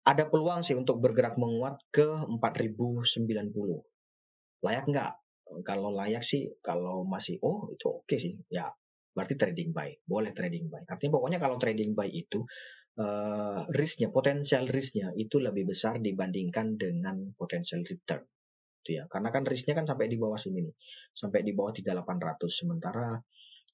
ada 0.04 0.28
peluang 0.28 0.68
sih 0.68 0.76
untuk 0.76 1.00
bergerak 1.00 1.40
menguat 1.40 1.80
ke 1.88 2.04
4090. 2.04 3.08
Layak 4.64 4.86
nggak? 4.92 5.12
Kalau 5.64 5.92
layak 5.96 6.24
sih, 6.24 6.52
kalau 6.60 7.08
masih 7.08 7.40
oh 7.40 7.72
itu 7.72 7.88
oke 7.88 8.04
okay 8.08 8.18
sih. 8.20 8.34
Ya 8.52 8.68
berarti 9.16 9.40
trading 9.40 9.72
buy. 9.72 9.96
Boleh 10.04 10.36
trading 10.36 10.68
buy. 10.68 10.84
Artinya 10.90 11.20
pokoknya 11.22 11.40
kalau 11.40 11.56
trading 11.56 11.96
buy 11.96 12.10
itu 12.10 12.44
uh, 13.00 13.64
risknya, 13.72 14.10
potensial 14.12 14.68
risknya 14.68 15.14
itu 15.16 15.40
lebih 15.40 15.72
besar 15.72 16.02
dibandingkan 16.04 16.76
dengan 16.76 17.32
potensial 17.38 17.86
return. 17.86 18.26
Itu 18.84 18.90
ya. 19.00 19.04
Karena 19.08 19.30
kan 19.32 19.48
risknya 19.48 19.78
kan 19.78 19.88
sampai 19.88 20.12
di 20.12 20.18
bawah 20.20 20.36
sini 20.36 20.68
nih. 20.68 20.76
Sampai 21.16 21.46
di 21.48 21.56
bawah 21.56 21.72
3800 21.72 22.50
sementara 22.52 23.16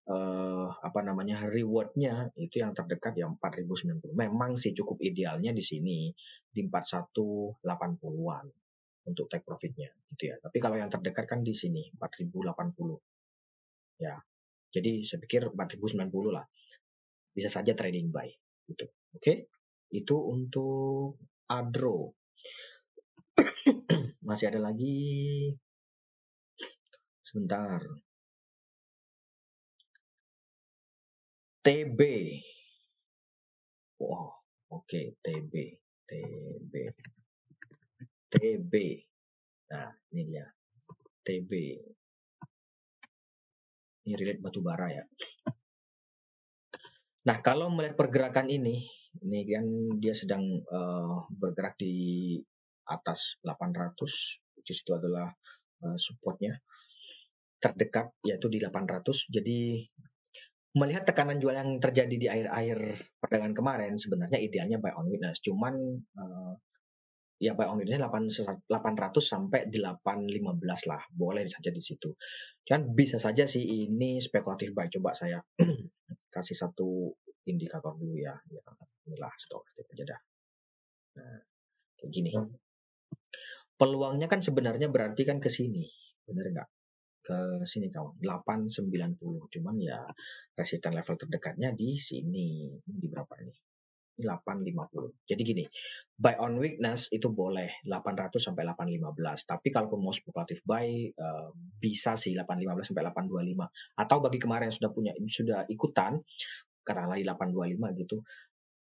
uh, 0.09 0.67
apa 0.81 0.99
namanya 1.05 1.45
rewardnya 1.45 2.33
itu 2.35 2.59
yang 2.59 2.73
terdekat 2.73 3.13
yang 3.15 3.37
4090 3.37 4.01
memang 4.17 4.57
sih 4.57 4.73
cukup 4.73 4.97
idealnya 5.05 5.53
di 5.53 5.61
sini 5.61 6.09
di 6.49 6.65
4180-an 6.65 8.45
untuk 9.09 9.25
take 9.31 9.45
profitnya 9.45 9.89
gitu 10.13 10.33
ya. 10.33 10.35
Tapi 10.41 10.57
kalau 10.59 10.77
yang 10.77 10.89
terdekat 10.89 11.25
kan 11.29 11.45
di 11.45 11.53
sini 11.53 11.91
4080 11.95 14.01
ya 14.01 14.17
jadi 14.69 15.01
saya 15.05 15.19
pikir 15.21 15.53
4090 15.53 16.35
lah. 16.35 16.45
Bisa 17.33 17.49
saja 17.49 17.73
trading 17.77 18.09
buy 18.09 18.29
gitu. 18.69 18.85
Oke 19.13 19.21
okay? 19.21 19.37
itu 19.93 20.15
untuk 20.17 21.17
adro. 21.49 22.13
Masih 24.27 24.53
ada 24.53 24.61
lagi? 24.61 25.49
Sebentar 27.25 27.81
TB. 31.59 31.99
Wow, 33.99 34.31
oke 34.71 34.87
okay, 34.87 35.19
TB, 35.19 35.53
TB, 36.07 36.73
TB. 38.31 38.73
Nah, 39.69 39.91
ini 40.15 40.21
dia 40.23 40.47
TB. 41.27 41.51
Ini 44.07 44.13
relate 44.15 44.39
batu 44.39 44.63
bara 44.63 44.87
ya. 44.87 45.03
Nah, 47.27 47.37
kalau 47.43 47.67
melihat 47.67 47.99
pergerakan 47.99 48.47
ini, 48.47 48.87
ini 49.19 49.39
kan 49.43 49.67
dia 49.99 50.15
sedang 50.15 50.63
uh, 50.63 51.27
bergerak 51.27 51.75
di 51.75 52.39
atas 52.87 53.35
800, 53.43 53.99
which 54.55 54.71
is 54.71 54.79
itu 54.79 54.95
adalah 54.95 55.29
uh, 55.83 55.97
supportnya 55.99 56.57
terdekat 57.59 58.15
yaitu 58.23 58.47
di 58.47 58.63
800. 58.63 59.27
Jadi 59.27 59.83
melihat 60.77 61.01
tekanan 61.09 61.41
jual 61.41 61.55
yang 61.55 61.81
terjadi 61.81 62.15
di 62.15 62.27
air-air 62.29 62.77
perdagangan 63.17 63.55
kemarin 63.57 63.93
sebenarnya 63.97 64.37
idealnya 64.37 64.77
buy 64.77 64.93
on 64.93 65.09
witness. 65.09 65.41
Cuman 65.41 65.73
uh, 66.13 66.53
ya 67.41 67.57
buy 67.57 67.65
on 67.65 67.81
witness 67.81 67.97
800 67.97 68.69
sampai 69.17 69.65
815 69.73 70.89
lah. 70.89 71.01
Boleh 71.09 71.49
saja 71.49 71.73
di 71.73 71.81
situ. 71.81 72.13
Dan 72.61 72.93
bisa 72.93 73.17
saja 73.17 73.49
sih 73.49 73.65
ini 73.65 74.21
spekulatif 74.21 74.77
buy. 74.77 74.85
Coba 74.93 75.17
saya 75.17 75.41
kasih 76.35 76.53
satu 76.53 77.17
indikator 77.49 77.97
dulu 77.97 78.13
ya, 78.21 78.37
ya 78.53 78.61
inilah 79.09 79.33
stok 79.41 79.73
aja 79.73 80.05
dah. 80.05 80.21
Nah 81.17 81.41
kayak 81.97 82.11
gini. 82.13 82.31
Peluangnya 83.79 84.29
kan 84.29 84.43
sebenarnya 84.43 84.85
berarti 84.91 85.25
kan 85.25 85.41
ke 85.41 85.49
sini. 85.49 85.87
Benar 86.29 86.45
nggak 86.53 86.69
ke 87.29 87.39
sini 87.69 87.93
kawan. 87.93 88.17
890 88.17 89.53
cuman 89.53 89.75
ya 89.77 90.01
resisten 90.57 90.97
level 90.97 91.15
terdekatnya 91.21 91.69
di 91.77 91.93
sini. 92.01 92.73
Di 92.81 93.05
berapa 93.05 93.37
ini? 93.45 93.53
850 94.19 95.31
jadi 95.31 95.41
gini 95.41 95.63
buy 96.19 96.35
on 96.43 96.59
weakness 96.59 97.07
itu 97.15 97.31
boleh 97.31 97.79
800 97.87 98.35
sampai 98.35 98.67
815 98.67 99.47
tapi 99.47 99.67
kalau 99.71 99.95
mau 99.95 100.11
spekulatif 100.11 100.59
buy 100.67 101.07
uh, 101.15 101.49
bisa 101.55 102.19
sih 102.19 102.35
815 102.35 102.91
sampai 102.91 103.03
825 103.07 104.03
atau 104.03 104.17
bagi 104.19 104.39
kemarin 104.43 104.67
yang 104.69 104.75
sudah 104.75 104.91
punya 104.91 105.11
sudah 105.15 105.59
ikutan 105.71 106.19
katakanlah 106.83 107.17
di 107.17 107.25
825 107.25 108.01
gitu 108.03 108.17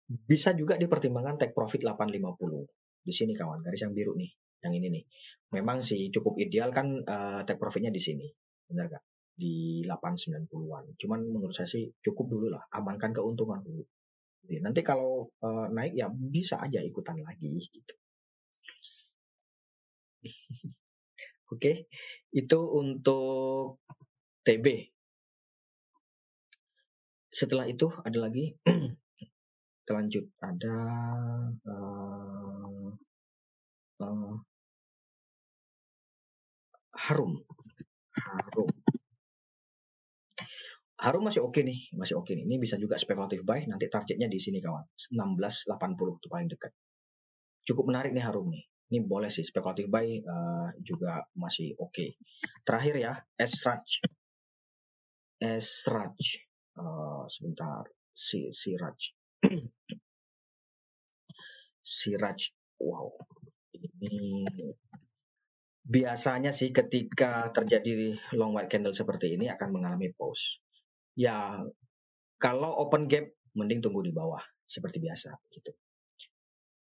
bisa 0.07 0.55
juga 0.55 0.79
dipertimbangkan 0.79 1.43
take 1.43 1.55
profit 1.57 1.83
850 1.83 3.03
di 3.05 3.13
sini 3.13 3.35
kawan 3.35 3.61
garis 3.61 3.83
yang 3.83 3.93
biru 3.93 4.15
nih 4.15 4.31
yang 4.65 4.75
ini 4.81 4.89
nih. 5.01 5.05
Memang 5.55 5.85
sih 5.85 6.11
cukup 6.11 6.41
ideal 6.41 6.73
kan 6.73 7.05
uh, 7.05 7.41
take 7.45 7.61
profitnya 7.61 7.93
di 7.93 8.01
sini. 8.01 8.27
Benar 8.67 8.89
gak? 8.89 9.05
Di 9.37 9.85
890-an. 9.87 10.97
Cuman 10.99 11.21
menurut 11.29 11.55
saya 11.55 11.69
sih 11.69 11.93
cukup 12.01 12.27
dulu 12.33 12.47
lah. 12.51 12.65
Amankan 12.73 13.13
keuntungan 13.13 13.61
dulu. 13.61 13.85
Jadi, 14.45 14.61
nanti 14.61 14.81
kalau 14.85 15.29
uh, 15.41 15.67
naik 15.73 15.97
ya 15.97 16.09
bisa 16.13 16.61
aja 16.61 16.81
ikutan 16.81 17.21
lagi 17.21 17.49
gitu. 17.69 17.95
Oke, 21.53 21.61
okay. 21.61 21.77
itu 22.33 22.59
untuk 22.73 23.85
TB. 24.45 24.91
Setelah 27.29 27.69
itu 27.69 27.91
ada 28.05 28.19
lagi 28.21 28.57
lanjut 29.95 30.25
ada 30.41 30.77
uh, 31.69 32.89
uh, 34.01 34.35
harum. 36.95 37.43
Harum. 38.15 38.71
Harum 41.05 41.23
masih 41.27 41.45
oke 41.45 41.61
okay 41.61 41.63
nih, 41.67 41.81
masih 41.93 42.17
oke 42.17 42.33
okay 42.33 42.39
nih. 42.39 42.45
Ini 42.49 42.57
bisa 42.57 42.81
juga 42.81 42.97
spekulatif 42.97 43.45
buy, 43.45 43.67
nanti 43.69 43.91
targetnya 43.93 44.31
di 44.31 44.41
sini 44.41 44.63
kawan. 44.63 44.89
1680 45.13 46.21
itu 46.23 46.29
paling 46.33 46.49
dekat. 46.49 46.73
Cukup 47.67 47.93
menarik 47.93 48.17
nih 48.17 48.25
harum 48.25 48.49
nih. 48.49 48.65
Ini 48.89 49.05
boleh 49.05 49.29
sih 49.29 49.45
spekulatif 49.45 49.91
buy 49.91 50.07
uh, 50.23 50.71
juga 50.81 51.27
masih 51.37 51.77
oke. 51.77 51.93
Okay. 51.93 52.17
Terakhir 52.65 52.95
ya, 52.97 53.13
Esraj. 53.37 53.85
Esraj. 55.43 56.17
Uh, 56.79 57.29
sebentar. 57.29 57.85
Si 58.15 58.55
Siraj. 58.55 58.97
Siraj. 61.99 62.41
Wow. 62.81 63.13
Ini 63.75 64.47
biasanya 65.85 66.51
sih 66.51 66.73
ketika 66.73 67.53
terjadi 67.53 68.17
long 68.33 68.57
white 68.57 68.73
candle 68.73 68.97
seperti 68.97 69.37
ini 69.37 69.53
akan 69.53 69.69
mengalami 69.69 70.09
pause. 70.17 70.65
Ya, 71.15 71.61
kalau 72.41 72.73
open 72.81 73.07
gap 73.07 73.29
mending 73.55 73.85
tunggu 73.85 74.01
di 74.01 74.11
bawah 74.11 74.41
seperti 74.65 74.99
biasa 74.99 75.37
gitu. 75.53 75.71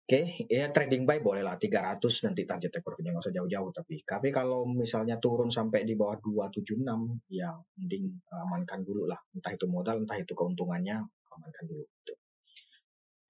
Oke, 0.03 0.19
okay, 0.19 0.51
ya 0.51 0.67
trading 0.67 1.07
buy 1.07 1.23
boleh 1.23 1.39
lah 1.39 1.55
300 1.55 2.27
nanti 2.27 2.43
target 2.43 2.75
take 2.75 2.83
profitnya 2.83 3.15
nggak 3.15 3.23
usah 3.23 3.35
jauh-jauh 3.39 3.71
tapi 3.71 4.03
tapi 4.03 4.35
kalau 4.35 4.67
misalnya 4.67 5.15
turun 5.15 5.47
sampai 5.47 5.87
di 5.87 5.95
bawah 5.95 6.19
276 6.19 7.31
ya 7.31 7.55
mending 7.79 8.11
amankan 8.35 8.83
dulu 8.83 9.07
lah 9.07 9.15
entah 9.31 9.55
itu 9.55 9.63
modal 9.63 10.03
entah 10.03 10.19
itu 10.19 10.35
keuntungannya 10.35 11.07
amankan 11.07 11.63
dulu. 11.71 11.87
Gitu. 11.87 12.13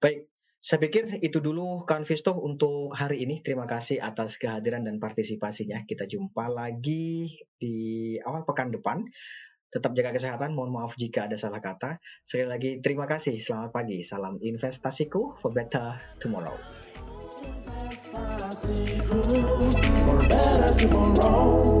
Baik, 0.02 0.33
saya 0.64 0.80
pikir 0.80 1.20
itu 1.20 1.44
dulu 1.44 1.84
kawan 1.84 2.08
Visto 2.08 2.32
untuk 2.40 2.88
hari 2.96 3.20
ini. 3.20 3.44
Terima 3.44 3.68
kasih 3.68 4.00
atas 4.00 4.40
kehadiran 4.40 4.88
dan 4.88 4.96
partisipasinya. 4.96 5.84
Kita 5.84 6.08
jumpa 6.08 6.48
lagi 6.48 7.36
di 7.60 8.16
awal 8.24 8.48
pekan 8.48 8.72
depan. 8.72 9.04
Tetap 9.68 9.92
jaga 9.92 10.16
kesehatan. 10.16 10.56
Mohon 10.56 10.80
maaf 10.80 10.96
jika 10.96 11.28
ada 11.28 11.36
salah 11.36 11.60
kata. 11.60 12.00
Sekali 12.24 12.48
lagi 12.48 12.70
terima 12.80 13.04
kasih. 13.04 13.36
Selamat 13.36 13.76
pagi. 13.76 14.00
Salam 14.08 14.40
investasiku 14.40 15.36
for 15.36 15.52
better 15.52 16.00
tomorrow. 16.16 16.56
For 20.00 20.16
better 20.24 20.72
tomorrow. 20.80 21.73